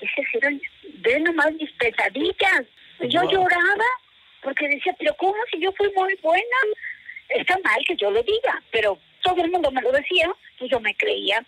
esas 0.00 0.34
eran, 0.34 0.60
ve 0.82 1.20
nomás 1.20 1.52
mis 1.52 1.70
pesadillas. 1.72 2.62
Yo 3.00 3.22
Wow. 3.22 3.30
lloraba 3.30 3.84
porque 4.42 4.68
decía, 4.68 4.94
pero 4.98 5.14
¿cómo 5.18 5.34
si 5.50 5.60
yo 5.60 5.72
fui 5.72 5.90
muy 5.96 6.14
buena? 6.22 6.56
Está 7.28 7.58
mal 7.64 7.84
que 7.86 7.96
yo 7.96 8.10
lo 8.10 8.22
diga, 8.22 8.62
pero 8.70 8.98
todo 9.22 9.42
el 9.42 9.50
mundo 9.50 9.70
me 9.70 9.82
lo 9.82 9.90
decía, 9.92 10.30
pues 10.58 10.70
yo 10.70 10.80
me 10.80 10.94
creía. 10.94 11.44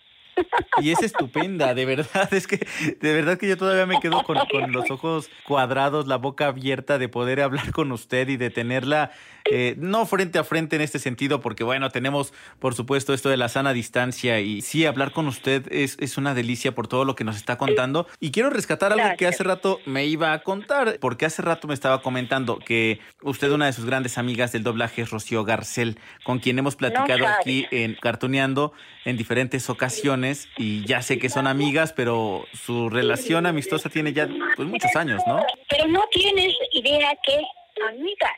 Y 0.77 0.91
es 0.91 1.01
estupenda, 1.01 1.73
de 1.73 1.85
verdad, 1.85 2.33
es 2.33 2.47
que 2.47 2.57
de 2.57 3.13
verdad 3.13 3.37
que 3.37 3.47
yo 3.47 3.57
todavía 3.57 3.85
me 3.85 3.99
quedo 3.99 4.23
con, 4.23 4.37
con 4.51 4.71
los 4.71 4.89
ojos 4.91 5.29
cuadrados, 5.43 6.07
la 6.07 6.17
boca 6.17 6.47
abierta 6.47 6.97
de 6.97 7.09
poder 7.09 7.41
hablar 7.41 7.71
con 7.71 7.91
usted 7.91 8.27
y 8.29 8.37
de 8.37 8.49
tenerla, 8.49 9.11
eh, 9.51 9.75
no 9.77 10.05
frente 10.05 10.39
a 10.39 10.43
frente 10.43 10.75
en 10.75 10.81
este 10.81 10.99
sentido, 10.99 11.41
porque 11.41 11.63
bueno, 11.63 11.89
tenemos 11.89 12.33
por 12.59 12.75
supuesto 12.75 13.13
esto 13.13 13.29
de 13.29 13.37
la 13.37 13.49
sana 13.49 13.73
distancia 13.73 14.39
y 14.39 14.61
sí, 14.61 14.85
hablar 14.85 15.11
con 15.11 15.27
usted 15.27 15.71
es, 15.71 15.97
es 15.99 16.17
una 16.17 16.33
delicia 16.33 16.73
por 16.73 16.87
todo 16.87 17.05
lo 17.05 17.15
que 17.15 17.23
nos 17.23 17.35
está 17.35 17.57
contando. 17.57 18.07
Y 18.19 18.31
quiero 18.31 18.49
rescatar 18.49 18.93
algo 18.93 19.15
que 19.17 19.27
hace 19.27 19.43
rato 19.43 19.79
me 19.85 20.05
iba 20.05 20.33
a 20.33 20.39
contar, 20.39 20.97
porque 20.99 21.25
hace 21.25 21.41
rato 21.41 21.67
me 21.67 21.73
estaba 21.73 22.01
comentando 22.01 22.59
que 22.59 22.99
usted, 23.23 23.51
una 23.51 23.65
de 23.65 23.73
sus 23.73 23.85
grandes 23.85 24.17
amigas 24.17 24.51
del 24.51 24.63
doblaje 24.63 25.01
es 25.01 25.09
Rocío 25.09 25.43
Garcel, 25.43 25.99
con 26.23 26.39
quien 26.39 26.59
hemos 26.59 26.75
platicado 26.75 27.27
aquí 27.27 27.65
en 27.71 27.95
Cartoneando 27.95 28.73
en 29.05 29.17
diferentes 29.17 29.69
ocasiones 29.69 30.47
y 30.57 30.85
ya 30.85 31.01
sé 31.01 31.19
que 31.19 31.29
son 31.29 31.47
amigas, 31.47 31.93
pero 31.93 32.45
su 32.53 32.89
relación 32.89 33.45
amistosa 33.45 33.89
tiene 33.89 34.13
ya 34.13 34.27
pues, 34.55 34.67
muchos 34.67 34.95
años, 34.95 35.21
¿no? 35.27 35.41
Pero 35.69 35.87
no 35.87 36.03
tienes 36.11 36.53
idea 36.73 37.11
que 37.25 37.41
amigas, 37.87 38.37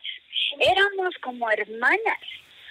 éramos 0.60 1.16
como 1.22 1.50
hermanas. 1.52 2.20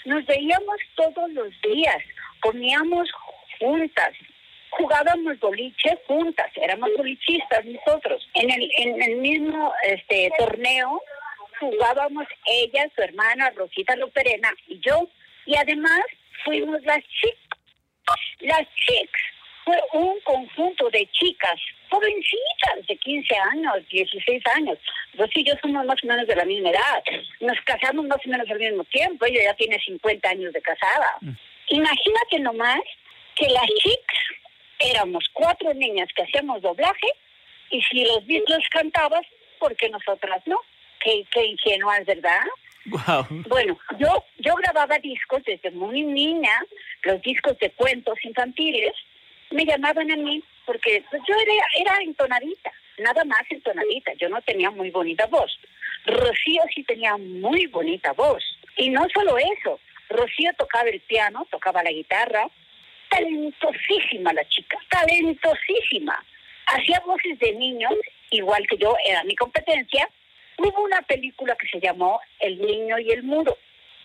Nos 0.05 0.25
veíamos 0.27 0.77
todos 0.95 1.31
los 1.33 1.49
días, 1.63 2.03
comíamos 2.41 3.09
juntas, 3.59 4.13
jugábamos 4.71 5.39
boliche 5.41 5.99
juntas, 6.07 6.51
éramos 6.57 6.91
bolichistas 6.97 7.65
nosotros. 7.65 8.27
En 8.35 8.51
el, 8.51 8.71
en 8.79 9.03
el 9.03 9.17
mismo 9.17 9.73
este 9.83 10.31
torneo 10.39 11.03
jugábamos 11.59 12.27
ella, 12.47 12.89
su 12.95 13.03
hermana 13.03 13.51
Rosita 13.51 13.95
Loperena 13.97 14.51
y 14.67 14.81
yo. 14.81 15.09
Y 15.47 15.57
además 15.57 16.01
fuimos 16.45 16.83
las 16.85 17.03
chicas. 17.09 17.59
Las 18.41 18.67
chicas 18.75 19.23
fue 19.65 19.79
un 19.93 20.21
conjunto 20.21 20.91
de 20.91 21.07
chicas, 21.13 21.61
jovencitas 21.91 22.87
de 22.87 22.97
15 22.97 23.35
años, 23.53 23.89
16 23.91 24.43
años. 24.55 24.79
Rosy 25.15 25.41
y 25.41 25.45
yo 25.45 25.55
somos 25.61 25.85
más 25.87 26.03
o 26.03 26.07
menos 26.07 26.27
de 26.27 26.37
la 26.37 26.45
misma 26.45 26.71
edad. 26.71 27.03
Nos 27.41 27.61
casamos 27.63 28.07
más 28.07 28.19
o 28.25 28.29
menos 28.29 28.49
al 28.51 28.59
mismo 28.59 28.85
tiempo. 28.85 29.27
Ella 29.27 29.45
ya 29.45 29.55
tiene 29.55 29.79
50 29.79 30.29
años 30.29 30.53
de 30.53 30.63
casada. 30.63 31.19
Imagínate 31.69 32.41
nomás 32.41 32.81
que 33.37 33.49
las 33.49 33.67
chicas 33.83 34.19
éramos 34.79 35.25
cuatro 35.33 35.73
niñas 35.75 36.09
que 36.15 36.23
hacíamos 36.23 36.63
doblaje 36.63 37.09
y 37.71 37.83
si 37.83 38.05
los 38.05 38.27
Beatles 38.27 38.69
cantabas, 38.71 39.27
¿por 39.59 39.77
qué 39.77 39.89
nosotras 39.89 40.43
no? 40.47 40.59
Qué, 41.03 41.25
qué 41.31 41.47
ingenuas, 41.47 42.05
¿verdad? 42.05 42.41
Wow. 42.87 43.27
Bueno, 43.49 43.79
yo 43.99 44.25
yo 44.39 44.55
grababa 44.57 44.99
discos 44.99 45.43
desde 45.45 45.71
muy 45.71 46.03
niña, 46.03 46.65
los 47.03 47.21
discos 47.23 47.59
de 47.59 47.71
cuentos 47.73 48.19
infantiles, 48.25 48.93
me 49.51 49.65
llamaban 49.65 50.11
a 50.11 50.17
mí 50.17 50.43
porque 50.65 51.05
pues, 51.11 51.23
yo 51.27 51.35
era, 51.35 51.53
era 51.93 52.03
entonadita, 52.03 52.73
nada 52.99 53.25
más 53.25 53.43
entonadita, 53.51 54.13
yo 54.15 54.29
no 54.29 54.41
tenía 54.43 54.71
muy 54.71 54.91
bonita 54.91 55.27
voz. 55.27 55.59
Rocío 56.07 56.63
sí 56.75 56.83
tenía 56.85 57.17
muy 57.17 57.67
bonita 57.67 58.13
voz. 58.13 58.43
Y 58.77 58.89
no 58.91 59.07
solo 59.13 59.37
eso, 59.39 59.81
Rocío 60.09 60.53
tocaba 60.57 60.89
el 60.89 61.01
piano, 61.01 61.47
tocaba 61.51 61.83
la 61.83 61.91
guitarra, 61.91 62.49
talentosísima 63.09 64.33
la 64.33 64.49
chica, 64.49 64.79
talentosísima. 64.89 66.25
Hacía 66.67 67.01
voces 67.01 67.39
de 67.39 67.53
niños, 67.55 67.95
igual 68.31 68.67
que 68.67 68.77
yo, 68.77 68.97
era 69.05 69.25
mi 69.25 69.35
competencia. 69.35 70.09
Hubo 70.57 70.83
una 70.83 71.03
película 71.03 71.57
que 71.57 71.67
se 71.69 71.81
llamó 71.81 72.21
El 72.39 72.61
niño 72.61 72.99
y 72.99 73.11
el 73.11 73.23
muro. 73.23 73.59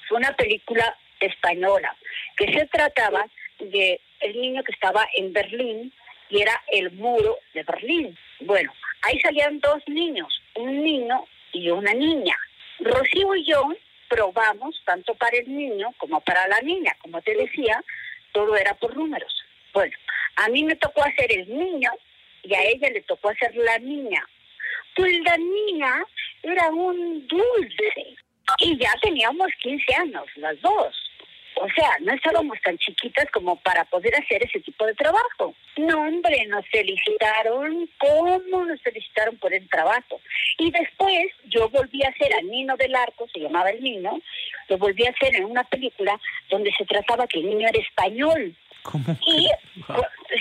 Fue 0.07 0.17
una 0.17 0.35
película 0.35 0.97
española 1.19 1.95
que 2.37 2.51
se 2.51 2.65
trataba 2.67 3.27
de 3.59 3.99
el 4.25 4.39
niño 4.39 4.63
que 4.63 4.71
estaba 4.71 5.07
en 5.15 5.31
Berlín 5.33 5.93
y 6.29 6.41
era 6.41 6.61
el 6.67 6.91
muro 6.91 7.37
de 7.53 7.63
Berlín. 7.63 8.17
Bueno, 8.41 8.73
ahí 9.03 9.19
salían 9.19 9.59
dos 9.59 9.81
niños, 9.87 10.41
un 10.55 10.83
niño 10.83 11.25
y 11.53 11.69
una 11.69 11.93
niña. 11.93 12.35
Rocío 12.79 13.35
y 13.35 13.45
yo 13.45 13.67
probamos 14.09 14.81
tanto 14.85 15.15
para 15.15 15.37
el 15.37 15.55
niño 15.55 15.93
como 15.97 16.19
para 16.21 16.47
la 16.47 16.59
niña. 16.61 16.95
Como 16.99 17.21
te 17.21 17.35
decía, 17.35 17.83
todo 18.31 18.55
era 18.55 18.73
por 18.73 18.95
números. 18.95 19.33
Bueno, 19.73 19.95
a 20.37 20.49
mí 20.49 20.63
me 20.63 20.75
tocó 20.75 21.03
hacer 21.03 21.31
el 21.31 21.47
niño 21.47 21.91
y 22.43 22.53
a 22.53 22.63
ella 22.63 22.89
le 22.89 23.01
tocó 23.01 23.29
hacer 23.29 23.55
la 23.55 23.77
niña. 23.79 24.27
Pues 24.95 25.13
la 25.23 25.37
niña 25.37 26.03
era 26.43 26.69
un 26.69 27.27
dulce 27.27 28.15
y 28.59 28.77
ya 28.77 28.91
teníamos 29.01 29.47
15 29.61 29.95
años, 29.95 30.25
las 30.35 30.59
dos. 30.61 31.04
O 31.61 31.67
sea, 31.69 31.97
no 32.01 32.13
estábamos 32.13 32.59
tan 32.61 32.77
chiquitas 32.77 33.29
como 33.31 33.55
para 33.57 33.85
poder 33.85 34.13
hacer 34.15 34.43
ese 34.43 34.59
tipo 34.59 34.85
de 34.85 34.93
trabajo. 34.93 35.55
No, 35.77 35.99
hombre, 35.99 36.45
nos 36.47 36.67
felicitaron. 36.69 37.89
¿Cómo 37.97 38.65
nos 38.65 38.81
felicitaron 38.81 39.37
por 39.37 39.53
el 39.53 39.67
trabajo? 39.69 40.19
Y 40.57 40.71
después 40.71 41.27
yo 41.45 41.69
volví 41.69 42.03
a 42.03 42.09
hacer 42.09 42.33
a 42.33 42.41
Nino 42.41 42.75
del 42.77 42.95
Arco, 42.95 43.27
se 43.33 43.39
llamaba 43.39 43.69
el 43.69 43.81
Nino, 43.81 44.19
lo 44.69 44.77
volví 44.77 45.05
a 45.05 45.11
hacer 45.11 45.35
en 45.35 45.45
una 45.45 45.63
película 45.63 46.19
donde 46.49 46.71
se 46.77 46.85
trataba 46.85 47.27
que 47.27 47.39
el 47.39 47.49
niño 47.49 47.67
era 47.67 47.79
español. 47.79 48.55
¿Cómo? 48.83 49.05
Y, 49.25 49.49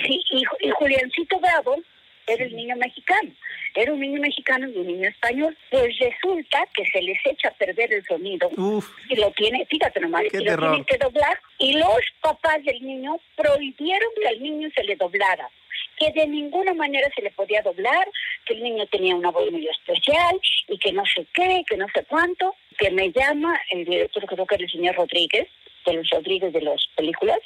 sí, 0.05 0.21
y, 0.31 0.43
y 0.67 0.69
Juliancito 0.71 1.39
Bravo 1.39 1.77
era 2.27 2.45
el 2.45 2.55
niño 2.55 2.75
mexicano. 2.75 3.31
Era 3.75 3.93
un 3.93 3.99
niño 3.99 4.19
mexicano 4.21 4.69
y 4.69 4.77
un 4.77 4.87
niño 4.87 5.09
español. 5.09 5.57
Pues 5.69 5.97
resulta 5.99 6.67
que 6.73 6.85
se 6.85 7.01
les 7.01 7.17
echa 7.25 7.49
a 7.49 7.53
perder 7.53 7.93
el 7.93 8.05
sonido. 8.05 8.49
Uf. 8.57 8.89
Y 9.09 9.15
lo 9.15 9.31
tiene, 9.31 9.65
fíjate 9.65 9.99
nomás, 9.99 10.23
y 10.23 10.37
lo 10.37 10.43
terror. 10.43 10.69
tienen 10.69 10.85
que 10.85 10.97
doblar. 10.97 11.39
Y 11.59 11.73
los 11.73 11.99
papás 12.21 12.63
del 12.63 12.81
niño 12.81 13.17
prohibieron 13.35 14.09
que 14.19 14.27
al 14.27 14.41
niño 14.41 14.69
se 14.75 14.83
le 14.83 14.95
doblara. 14.95 15.49
Que 15.97 16.11
de 16.11 16.27
ninguna 16.27 16.73
manera 16.73 17.09
se 17.15 17.21
le 17.21 17.31
podía 17.31 17.61
doblar, 17.61 18.07
que 18.45 18.53
el 18.53 18.63
niño 18.63 18.85
tenía 18.87 19.15
una 19.15 19.31
voz 19.31 19.49
muy 19.51 19.67
especial 19.67 20.39
y 20.67 20.77
que 20.77 20.91
no 20.91 21.03
sé 21.05 21.25
qué, 21.33 21.63
que 21.67 21.77
no 21.77 21.87
sé 21.93 22.03
cuánto. 22.05 22.55
Que 22.77 22.91
me 22.91 23.11
llama 23.11 23.59
el 23.71 23.85
director, 23.85 24.25
creo 24.25 24.45
que 24.45 24.55
era 24.55 24.63
el 24.65 24.71
señor 24.71 24.95
Rodríguez, 24.95 25.47
de 25.85 25.93
los 25.93 26.09
Rodríguez 26.09 26.51
de 26.51 26.61
las 26.61 26.85
películas, 26.95 27.39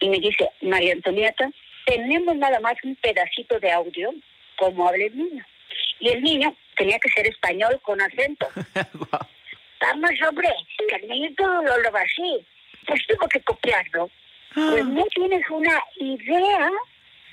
y 0.00 0.08
me 0.08 0.18
dice, 0.18 0.48
María 0.62 0.94
Antonieta, 0.94 1.50
tenemos 1.84 2.36
nada 2.36 2.60
más 2.60 2.74
un 2.82 2.96
pedacito 2.96 3.58
de 3.60 3.72
audio 3.72 4.12
como 4.56 4.88
habla 4.88 5.04
el 5.04 5.16
niño. 5.16 5.44
Y 6.00 6.08
el 6.08 6.22
niño 6.22 6.54
tenía 6.76 6.98
que 6.98 7.10
ser 7.10 7.26
español 7.26 7.78
con 7.82 8.00
acento. 8.00 8.48
Vamos, 9.80 10.10
hombre, 10.26 10.48
que 10.88 10.96
el 10.96 11.08
niño 11.08 11.30
todo 11.36 11.62
lo 11.62 11.78
lo 11.78 11.92
va 11.92 12.00
así. 12.00 12.46
Pues 12.86 13.06
tengo 13.06 13.28
que 13.28 13.40
copiarlo. 13.40 14.10
Pues 14.54 14.84
no 14.86 15.04
tienes 15.14 15.42
una 15.50 15.82
idea 15.96 16.70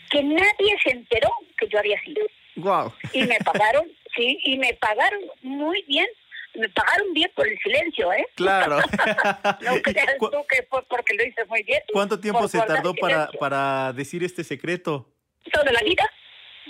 que 0.10 0.24
nadie 0.24 0.78
se 0.84 0.92
enteró 0.92 1.30
que 1.58 1.68
yo 1.68 1.80
había 1.80 2.02
sido. 2.02 2.26
Wow. 2.56 2.92
Y 3.14 3.24
me 3.24 3.38
pagaron, 3.46 3.88
sí, 4.16 4.40
y 4.44 4.58
me 4.58 4.74
pagaron 4.74 5.22
muy 5.42 5.84
bien. 5.84 6.08
Me 6.54 6.68
pagaron 6.70 7.14
bien 7.14 7.32
por 7.36 7.48
el 7.48 7.58
silencio, 7.60 8.12
¿eh? 8.14 8.26
Claro. 8.36 8.78
no 9.62 9.82
creas 9.84 10.16
¿Cu- 10.20 10.30
tú 10.32 10.46
que 10.50 10.64
fue 10.70 10.84
porque 10.90 11.14
lo 11.16 11.24
hice 11.26 11.46
muy 11.46 11.64
bien. 11.64 11.82
¿Cuánto 11.94 12.20
tiempo 12.20 12.48
se 12.48 12.60
tardó 12.60 12.94
para, 12.94 13.30
para 13.40 13.94
decir 13.94 14.24
este 14.24 14.44
secreto? 14.44 15.08
Toda 15.52 15.72
la 15.72 15.80
vida. 15.82 16.04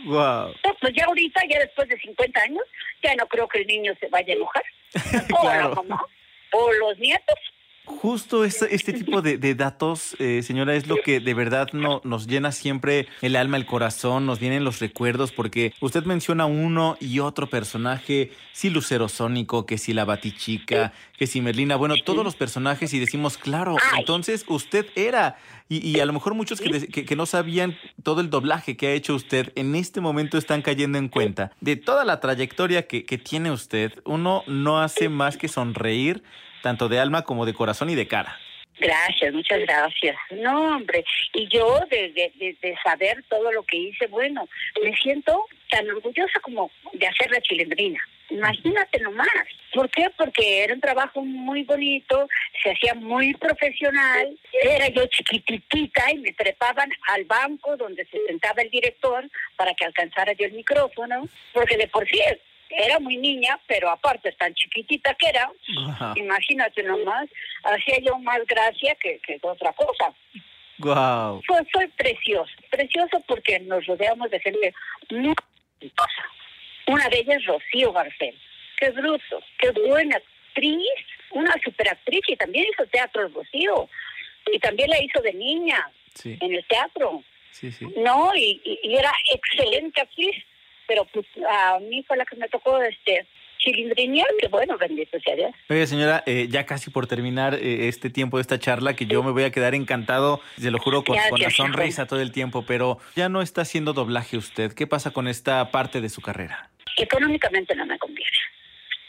Wow. 0.05 0.53
No, 0.65 0.75
pues 0.79 0.93
ya 0.95 1.05
ahorita, 1.05 1.41
ya 1.49 1.59
después 1.59 1.87
de 1.89 1.99
50 1.99 2.41
años, 2.41 2.63
ya 3.03 3.13
no 3.15 3.27
creo 3.27 3.47
que 3.47 3.59
el 3.59 3.67
niño 3.67 3.93
se 3.99 4.07
vaya 4.07 4.33
a 4.33 4.37
enojar. 4.37 4.63
O 5.33 5.41
Claro. 5.41 5.69
la 5.69 5.75
mamá, 5.75 6.05
o 6.53 6.71
los 6.73 6.97
nietos. 6.99 7.35
Justo 7.99 8.43
este, 8.45 8.73
este 8.73 8.93
tipo 8.93 9.21
de, 9.21 9.37
de 9.37 9.53
datos, 9.55 10.15
eh, 10.19 10.41
señora, 10.43 10.75
es 10.75 10.87
lo 10.87 10.95
que 11.03 11.19
de 11.19 11.33
verdad 11.33 11.67
no, 11.73 12.01
nos 12.03 12.25
llena 12.27 12.51
siempre 12.51 13.07
el 13.21 13.35
alma, 13.35 13.57
el 13.57 13.65
corazón, 13.65 14.25
nos 14.25 14.39
vienen 14.39 14.63
los 14.63 14.79
recuerdos, 14.79 15.31
porque 15.31 15.73
usted 15.81 16.03
menciona 16.05 16.45
uno 16.45 16.97
y 16.99 17.19
otro 17.19 17.47
personaje, 17.47 18.31
si 18.53 18.69
Lucero 18.69 19.07
Sónico, 19.07 19.65
que 19.65 19.77
si 19.77 19.93
la 19.93 20.05
Batichica, 20.05 20.93
que 21.17 21.27
si 21.27 21.41
Merlina, 21.41 21.75
bueno, 21.75 21.95
todos 22.03 22.23
los 22.23 22.35
personajes 22.35 22.93
y 22.93 22.99
decimos, 22.99 23.37
claro, 23.37 23.75
entonces 23.97 24.45
usted 24.47 24.87
era. 24.95 25.37
Y, 25.69 25.87
y 25.87 25.99
a 25.99 26.05
lo 26.05 26.11
mejor 26.13 26.33
muchos 26.33 26.59
que, 26.59 26.69
de- 26.69 26.87
que- 26.87 27.05
que 27.05 27.15
no 27.15 27.25
sabían 27.25 27.77
todo 28.03 28.19
el 28.21 28.29
doblaje 28.29 28.75
que 28.75 28.87
ha 28.87 28.91
hecho 28.93 29.15
usted, 29.15 29.53
en 29.55 29.75
este 29.75 30.01
momento 30.01 30.37
están 30.37 30.61
cayendo 30.63 30.97
en 30.97 31.07
cuenta 31.07 31.51
de 31.61 31.75
toda 31.77 32.03
la 32.03 32.19
trayectoria 32.19 32.87
que, 32.87 33.05
que 33.05 33.17
tiene 33.17 33.51
usted. 33.51 33.93
Uno 34.05 34.43
no 34.47 34.81
hace 34.81 35.07
más 35.07 35.37
que 35.37 35.47
sonreír 35.47 36.23
tanto 36.61 36.87
de 36.89 36.99
alma 36.99 37.23
como 37.23 37.45
de 37.45 37.53
corazón 37.53 37.89
y 37.89 37.95
de 37.95 38.07
cara. 38.07 38.37
Gracias, 38.79 39.31
muchas 39.33 39.59
gracias. 39.59 40.15
No, 40.31 40.75
hombre, 40.77 41.03
y 41.33 41.47
yo 41.49 41.79
de, 41.91 42.09
de, 42.13 42.55
de- 42.61 42.77
saber 42.83 43.23
todo 43.29 43.51
lo 43.51 43.61
que 43.63 43.77
hice, 43.77 44.07
bueno, 44.07 44.47
me 44.81 44.95
siento 44.95 45.45
tan 45.69 45.87
orgullosa 45.89 46.39
como 46.41 46.71
de 46.93 47.05
hacer 47.05 47.29
la 47.29 47.41
chilindrina. 47.41 47.99
Imagínate 48.29 48.99
nomás. 49.01 49.27
¿Por 49.73 49.89
qué? 49.89 50.09
Porque 50.17 50.63
era 50.63 50.73
un 50.73 50.81
trabajo 50.81 51.21
muy 51.21 51.63
bonito, 51.63 52.27
se 52.63 52.71
hacía 52.71 52.93
muy 52.95 53.33
profesional. 53.35 54.37
Era 54.63 54.87
yo 54.87 55.05
chiquititita 55.07 56.11
y 56.11 56.17
me 56.19 56.33
trepaban 56.33 56.89
al 57.09 57.25
banco 57.25 57.77
donde 57.77 58.05
se 58.05 58.17
sentaba 58.25 58.61
el 58.61 58.69
director 58.71 59.29
para 59.57 59.73
que 59.73 59.85
alcanzara 59.85 60.33
yo 60.33 60.45
el 60.45 60.53
micrófono, 60.53 61.27
porque 61.53 61.77
de 61.77 61.87
por 61.87 62.07
sí 62.07 62.19
era 62.77 62.99
muy 62.99 63.17
niña, 63.17 63.59
pero 63.67 63.89
aparte 63.89 64.31
tan 64.33 64.53
chiquitita 64.53 65.13
que 65.15 65.29
era, 65.29 65.51
Wow. 65.99 66.13
Imagínate 66.15 66.83
nomás, 66.83 67.29
hacía 67.63 67.99
yo 67.99 68.17
más 68.19 68.39
gracia 68.47 68.95
que, 68.95 69.19
que 69.19 69.39
otra 69.41 69.73
cosa. 69.73 70.13
Wow. 70.79 71.41
Fue, 71.45 71.63
fue 71.71 71.87
precioso, 71.89 72.51
precioso 72.69 73.21
porque 73.27 73.59
nos 73.59 73.85
rodeamos 73.85 74.29
de 74.31 74.39
gente 74.39 74.73
muy 75.09 75.33
talentosa. 75.79 76.23
Una 76.87 77.07
de 77.09 77.19
ellas, 77.19 77.45
Rocío 77.45 77.93
Garcés. 77.93 78.35
Qué 78.79 78.89
bruto, 78.89 79.43
qué 79.59 79.69
buena 79.87 80.17
actriz, 80.17 80.87
una 81.31 81.53
superactriz 81.63 82.21
y 82.27 82.35
también 82.35 82.65
hizo 82.73 82.85
teatro 82.87 83.27
Rocío. 83.29 83.87
Y 84.51 84.57
también 84.59 84.89
la 84.89 85.01
hizo 85.03 85.21
de 85.21 85.33
niña 85.33 85.89
Sí, 86.15 86.37
en 86.41 86.53
el 86.55 86.65
teatro. 86.65 87.23
sí, 87.51 87.71
sí. 87.71 87.85
No, 87.97 88.31
y, 88.35 88.59
y- 88.65 88.79
y 88.83 88.95
era 88.97 89.13
excelente 89.33 90.01
actriz, 90.01 90.43
pero 90.91 91.05
pues, 91.05 91.25
a 91.49 91.79
mí 91.79 92.03
fue 92.03 92.17
la 92.17 92.25
que 92.25 92.35
me 92.35 92.49
tocó 92.49 92.81
este 92.81 93.25
chilindrinear, 93.59 94.27
que 94.41 94.49
bueno, 94.49 94.77
bendito 94.77 95.17
sea 95.21 95.35
Dios. 95.35 95.51
Oiga, 95.69 95.87
señora, 95.87 96.21
eh, 96.25 96.47
ya 96.49 96.65
casi 96.65 96.89
por 96.89 97.07
terminar 97.07 97.53
eh, 97.53 97.87
este 97.87 98.09
tiempo 98.09 98.35
de 98.35 98.41
esta 98.41 98.59
charla, 98.59 98.93
que 98.93 99.05
yo 99.05 99.23
me 99.23 99.31
voy 99.31 99.43
a 99.43 99.51
quedar 99.51 99.73
encantado, 99.73 100.41
se 100.59 100.69
lo 100.69 100.79
juro, 100.79 101.05
con, 101.05 101.17
con 101.29 101.39
la 101.39 101.49
sonrisa 101.49 102.07
todo 102.07 102.19
el 102.19 102.33
tiempo, 102.33 102.65
pero 102.67 102.97
ya 103.15 103.29
no 103.29 103.41
está 103.41 103.61
haciendo 103.61 103.93
doblaje 103.93 104.35
usted. 104.35 104.73
¿Qué 104.73 104.85
pasa 104.85 105.11
con 105.11 105.29
esta 105.29 105.71
parte 105.71 106.01
de 106.01 106.09
su 106.09 106.21
carrera? 106.21 106.69
Económicamente 106.97 107.73
no 107.73 107.85
me 107.85 107.97
conviene. 107.97 108.37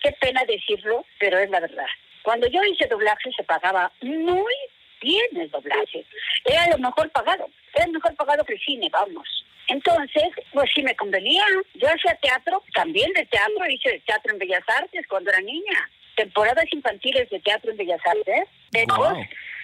qué 0.04 0.12
pena 0.20 0.44
decirlo, 0.44 1.04
pero 1.18 1.38
es 1.40 1.50
la 1.50 1.58
verdad. 1.58 1.86
Cuando 2.22 2.46
yo 2.46 2.60
hice 2.62 2.86
doblaje 2.86 3.32
se 3.36 3.42
pagaba 3.42 3.90
muy 4.02 4.54
bien 5.00 5.26
el 5.34 5.50
doblaje. 5.50 6.06
Era 6.44 6.68
lo 6.68 6.78
mejor 6.78 7.10
pagado. 7.10 7.48
Era 7.74 7.88
mejor 7.88 8.14
pagado 8.14 8.44
que 8.44 8.52
el 8.52 8.60
cine, 8.60 8.88
vamos. 8.92 9.26
Entonces, 9.68 10.24
pues 10.52 10.70
sí 10.74 10.82
me 10.82 10.94
convenía. 10.96 11.44
Yo 11.74 11.88
hacía 11.88 12.14
teatro, 12.16 12.62
también 12.74 13.12
de 13.12 13.24
teatro, 13.26 13.66
hice 13.68 14.02
teatro 14.06 14.32
en 14.32 14.38
Bellas 14.38 14.64
Artes 14.66 15.06
cuando 15.08 15.30
era 15.30 15.40
niña. 15.40 15.90
Temporadas 16.16 16.66
infantiles 16.72 17.28
de 17.30 17.40
teatro 17.40 17.70
en 17.70 17.76
Bellas 17.76 18.00
Artes. 18.04 18.48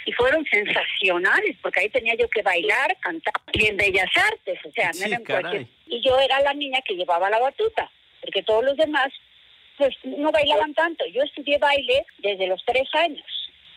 Y 0.06 0.12
fueron 0.12 0.44
sensacionales, 0.46 1.56
porque 1.61 1.80
ahí 1.80 1.90
tenía 1.90 2.14
yo 2.14 2.28
que 2.30 2.40
bailar, 2.40 2.96
cantar, 3.00 3.34
y 3.52 3.66
en 3.66 3.76
Bellas 3.76 4.11
Artes, 4.16 4.58
o 4.64 4.72
sea, 4.72 4.90
no 4.92 5.04
era 5.04 5.66
Y 5.87 6.00
yo 6.00 6.18
era 6.18 6.40
la 6.40 6.54
niña 6.54 6.80
que 6.82 6.94
llevaba 6.94 7.28
la 7.28 7.38
batuta, 7.38 7.90
porque 8.22 8.42
todos 8.42 8.64
los 8.64 8.76
demás, 8.78 9.08
pues 9.76 9.94
no 10.04 10.32
bailaban 10.32 10.72
tanto. 10.72 11.04
Yo 11.06 11.22
estudié 11.22 11.58
baile 11.58 12.06
desde 12.18 12.46
los 12.46 12.64
tres 12.64 12.88
años. 12.94 13.26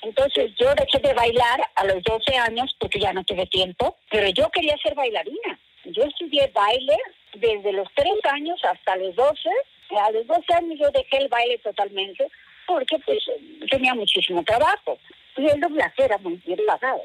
Entonces 0.04 0.52
yo 0.60 0.74
dejé 0.74 1.00
de 1.00 1.14
bailar 1.14 1.62
a 1.76 1.84
los 1.86 2.02
12 2.04 2.36
años 2.38 2.76
porque 2.80 3.00
ya 3.00 3.14
no 3.14 3.24
tuve 3.24 3.46
tiempo, 3.48 3.98
pero 4.10 4.30
yo 4.30 4.50
quería 4.50 4.76
ser 4.78 4.96
bailarina. 4.96 5.60
Yo 5.86 6.04
estudié 6.04 6.52
baile 6.54 6.98
desde 7.34 7.74
los 7.74 7.88
3 7.96 8.08
años 8.32 8.60
hasta 8.64 8.96
los 8.98 9.16
12. 9.16 9.50
A 10.00 10.12
los 10.12 10.26
12 10.28 10.54
años 10.54 10.80
yo 10.80 10.90
dejé 10.92 11.18
el 11.18 11.28
baile 11.28 11.58
totalmente 11.60 12.28
porque 12.68 12.98
pues 13.00 13.20
tenía 13.70 13.94
muchísimo 13.94 14.44
trabajo. 14.44 14.98
Y 15.38 15.48
el 15.48 15.60
doblaje 15.60 16.06
era 16.06 16.18
muy 16.20 16.36
bien 16.46 16.60
pagado. 16.68 17.02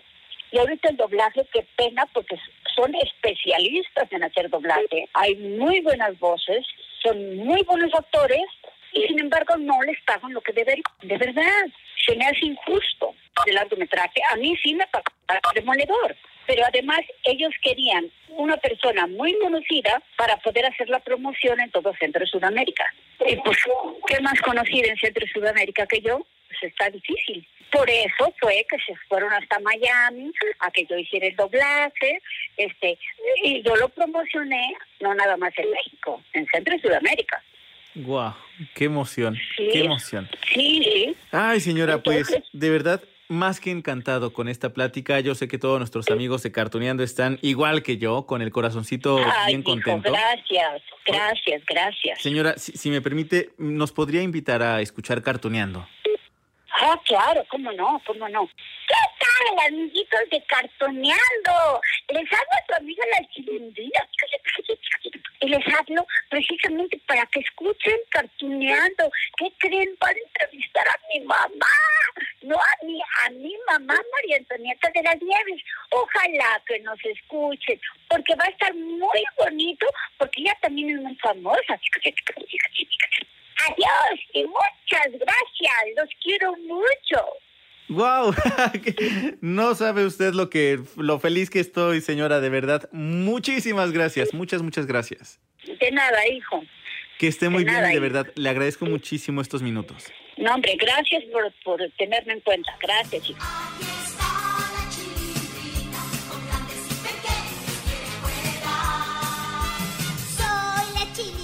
Y 0.53 0.59
ahorita 0.59 0.91
el 0.91 0.97
doblaje, 0.97 1.47
qué 1.53 1.67
pena, 1.77 2.07
porque 2.13 2.37
son 2.75 2.95
especialistas 2.95 4.11
en 4.13 4.25
hacer 4.25 4.49
doblaje. 4.49 5.09
Hay 5.15 5.35
muy 5.35 5.81
buenas 5.81 6.19
voces, 6.19 6.65
son 7.03 7.37
muy 7.37 7.63
buenos 7.63 7.93
actores 7.95 8.45
y 8.93 9.03
sin 9.07 9.19
embargo 9.19 9.57
no 9.57 9.81
les 9.83 10.01
pagan 10.03 10.33
lo 10.33 10.41
que 10.41 10.53
deberían. 10.53 10.85
De 11.03 11.19
verdad, 11.19 11.67
se 12.07 12.15
me 12.17 12.27
hace 12.27 12.47
injusto 12.47 13.15
el 13.47 13.55
largometraje. 13.55 14.21
A 14.31 14.37
mí 14.37 14.57
sí 14.63 14.75
me 14.75 14.87
pagaron 14.87 15.55
demoledor, 15.55 16.17
pero 16.47 16.63
además 16.67 17.01
ellos 17.25 17.53
querían 17.63 18.11
una 18.29 18.57
persona 18.57 19.07
muy 19.07 19.37
conocida 19.39 20.03
para 20.17 20.37
poder 20.39 20.67
hacer 20.67 20.89
la 20.89 21.01
promoción 21.01 21.61
en 21.61 21.71
todo 21.71 21.95
Centro 21.99 22.21
de 22.21 22.27
Sudamérica. 22.27 22.85
Y 23.27 23.37
pues, 23.37 23.59
¿qué 24.07 24.21
más 24.21 24.41
conocida 24.41 24.89
en 24.89 24.99
Centro 24.99 25.25
de 25.25 25.33
Sudamérica 25.33 25.87
que 25.87 26.01
yo? 26.01 26.27
Pues 26.49 26.73
está 26.73 26.91
difícil. 26.91 27.47
Por 27.71 27.89
eso 27.91 28.33
fue 28.41 28.65
que 28.71 28.77
se 28.87 28.95
fueron 29.09 29.33
hasta 29.33 29.59
Miami 29.59 30.31
a 30.61 30.71
que 30.71 30.87
yo 30.87 30.97
hiciera 30.97 31.27
el 31.27 31.37
doblaje, 31.37 32.23
este, 32.57 32.99
y 33.43 33.63
yo 33.63 33.75
lo 33.77 33.89
promocioné 33.89 34.75
no 35.01 35.15
nada 35.15 35.37
más 35.37 35.53
en 35.59 35.71
México, 35.71 36.23
en 36.33 36.47
Centro 36.47 36.75
de 36.75 36.81
Sudamérica. 36.81 37.43
Guau, 37.97 38.35
qué 38.75 38.85
emoción, 38.85 39.39
qué 39.57 39.81
emoción. 39.81 40.29
Sí, 40.53 40.83
sí. 40.85 41.17
Ay, 41.33 41.61
señora, 41.61 41.99
pues 41.99 42.29
de 42.53 42.71
verdad 42.71 43.03
más 43.29 43.61
que 43.61 43.71
encantado 43.71 44.33
con 44.33 44.49
esta 44.49 44.73
plática. 44.73 45.21
Yo 45.21 45.35
sé 45.35 45.49
que 45.49 45.59
todos 45.59 45.79
nuestros 45.79 46.11
amigos 46.11 46.43
de 46.43 46.53
Cartoneando 46.53 47.03
están 47.03 47.39
igual 47.43 47.83
que 47.83 47.99
yo, 47.99 48.27
con 48.27 48.43
el 48.43 48.51
corazoncito 48.51 49.19
bien 49.47 49.63
contento. 49.63 50.11
gracias, 50.11 50.83
gracias, 51.05 51.63
gracias. 51.69 52.23
Señora, 52.23 52.57
si, 52.57 52.73
si, 52.73 52.91
me 52.91 53.01
permite, 53.01 53.51
¿nos 53.59 53.93
podría 53.93 54.23
invitar 54.23 54.63
a 54.63 54.81
escuchar 54.81 55.23
Cartoneando? 55.23 55.87
Ah, 56.79 57.01
claro, 57.07 57.43
cómo 57.49 57.73
no, 57.73 58.03
cómo 58.07 58.29
no. 58.29 58.47
¿Qué 58.87 58.95
tal, 59.19 59.67
amiguitos 59.67 60.21
de 60.31 60.43
Cartoneando? 60.45 61.81
Les 62.09 62.31
hablo 62.31 62.53
a 62.53 62.67
tu 62.67 62.75
amiga 62.75 63.03
la 63.13 63.27
chilindrina. 63.31 64.07
Y 65.41 65.49
les 65.49 65.67
hablo 65.75 66.07
precisamente 66.29 67.01
para 67.07 67.25
que 67.27 67.41
escuchen 67.41 67.97
Cartoneando. 68.11 69.11
¿Qué 69.39 69.51
creen? 69.59 69.97
Van 69.99 70.15
a 70.15 70.19
entrevistar 70.19 70.87
a 70.87 71.01
mi 71.15 71.21
mamá. 71.25 71.77
No 72.43 72.57
a 72.57 72.85
mi, 72.85 73.01
a 73.25 73.31
mi 73.31 73.55
mamá 73.69 73.95
María 74.13 74.37
Antonieta 74.37 74.91
de 74.95 75.03
las 75.03 75.21
Nieves. 75.23 75.63
Ojalá 75.91 76.63
que 76.67 76.79
nos 76.81 77.03
escuchen, 77.07 77.81
porque 78.09 78.35
va 78.35 78.45
a 78.45 78.49
estar 78.49 78.75
muy 78.75 79.25
bonito, 79.39 79.87
porque 80.19 80.43
ella 80.43 80.57
también 80.61 80.91
es 80.91 81.03
muy 81.03 81.17
famosa. 81.17 81.81
Adiós 83.65 84.21
y 84.35 84.45
muchas 84.45 85.13
gracias. 85.13 85.97
Los 85.97 86.09
quiero 86.23 86.53
mucho. 86.57 87.25
Wow, 87.89 88.35
no 89.41 89.75
sabe 89.77 90.05
usted 90.05 90.35
lo 90.35 90.51
que 90.51 90.81
lo 90.97 91.21
feliz 91.21 91.51
que 91.51 91.61
estoy, 91.61 92.01
señora, 92.01 92.41
de 92.41 92.49
verdad. 92.49 92.89
Muchísimas 92.93 93.93
gracias, 93.93 94.35
muchas 94.35 94.63
muchas 94.63 94.87
gracias. 94.87 95.41
De 95.65 95.91
nada, 95.93 96.27
hijo. 96.29 96.63
Que 97.19 97.29
esté 97.29 97.49
muy 97.49 97.65
bien, 97.65 97.83
de 97.83 98.01
verdad. 98.01 98.27
Le 98.35 98.49
agradezco 98.49 98.85
muchísimo 98.87 99.41
estos 99.41 99.63
minutos. 99.63 100.13
No, 100.37 100.55
hombre, 100.55 100.77
gracias 100.79 101.25
por, 101.33 101.51
por 101.65 101.91
tenerme 101.97 102.35
en 102.35 102.41
cuenta. 102.41 102.77
Gracias, 102.81 103.31
hijo. 103.31 103.39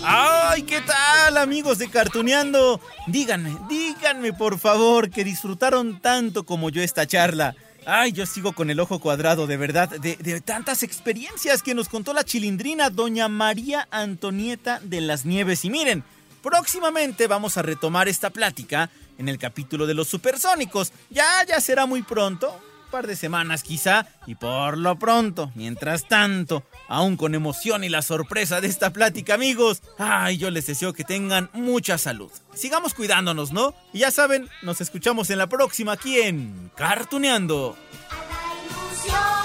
¡Ay, 0.05 0.63
qué 0.63 0.81
tal, 0.81 1.37
amigos 1.37 1.79
de 1.79 1.89
Cartuneando! 1.89 2.81
Díganme, 3.07 3.57
díganme, 3.69 4.33
por 4.33 4.59
favor, 4.59 5.11
que 5.11 5.23
disfrutaron 5.23 6.01
tanto 6.01 6.45
como 6.45 6.71
yo 6.71 6.83
esta 6.83 7.07
charla. 7.07 7.55
Ay, 7.87 8.13
yo 8.13 8.27
sigo 8.27 8.53
con 8.53 8.71
el 8.71 8.81
ojo 8.81 8.99
cuadrado, 8.99 9.47
de 9.47 9.57
verdad, 9.57 9.89
de, 9.89 10.17
de, 10.17 10.41
tantas 10.41 10.83
experiencias 10.83 11.63
que 11.63 11.75
nos 11.75 11.89
contó 11.89 12.13
la 12.13 12.25
chilindrina 12.25 12.91
doña 12.91 13.29
María 13.29 13.87
Antonieta 13.91 14.81
de 14.83 15.01
las 15.01 15.25
Nieves. 15.25 15.65
Y 15.65 15.71
miren, 15.71 16.03
próximamente 16.43 17.29
vamos 17.29 17.57
a 17.57 17.63
retomar 17.63 18.09
esta 18.09 18.31
plática 18.31 18.91
en 19.19 19.29
el 19.29 19.39
capítulo 19.39 19.87
de 19.87 19.95
los 19.95 20.09
supersónicos. 20.09 20.93
Ya, 21.11 21.45
ya 21.47 21.61
será 21.61 21.87
muy 21.87 22.03
pronto, 22.03 22.61
par 22.93 23.09
de 23.09 23.17
semanas 23.17 23.65
quizá, 23.65 24.07
y 24.27 24.37
por 24.37 24.79
lo 24.79 24.97
pronto, 24.97 25.51
mientras 25.57 26.07
tanto, 26.07 26.63
aún 26.87 27.17
con 27.17 27.35
emoción 27.35 27.83
y 27.83 27.89
la 27.89 28.03
sorpresa 28.03 28.61
de 28.61 28.69
esta 28.69 28.93
plática, 28.93 29.35
amigos, 29.35 29.83
ay, 29.99 30.37
yo 30.37 30.51
les 30.51 30.67
deseo 30.67 30.93
que 30.93 31.03
tengan 31.03 31.51
mucha 31.55 31.99
salud. 31.99 32.31
Sigamos 32.55 32.95
cuidándonos, 32.95 33.51
¿no? 33.51 33.75
Y 33.93 34.01
ya 34.01 34.13
saben, 34.13 34.49
nos 34.63 34.81
escuchamos 34.81 35.31
en 35.31 35.39
la 35.39 35.49
próxima 35.49 35.93
aquí 35.93 36.21
en 36.21 36.71
Cartuneando. 36.77 37.77
A 38.11 39.07
la 39.07 39.42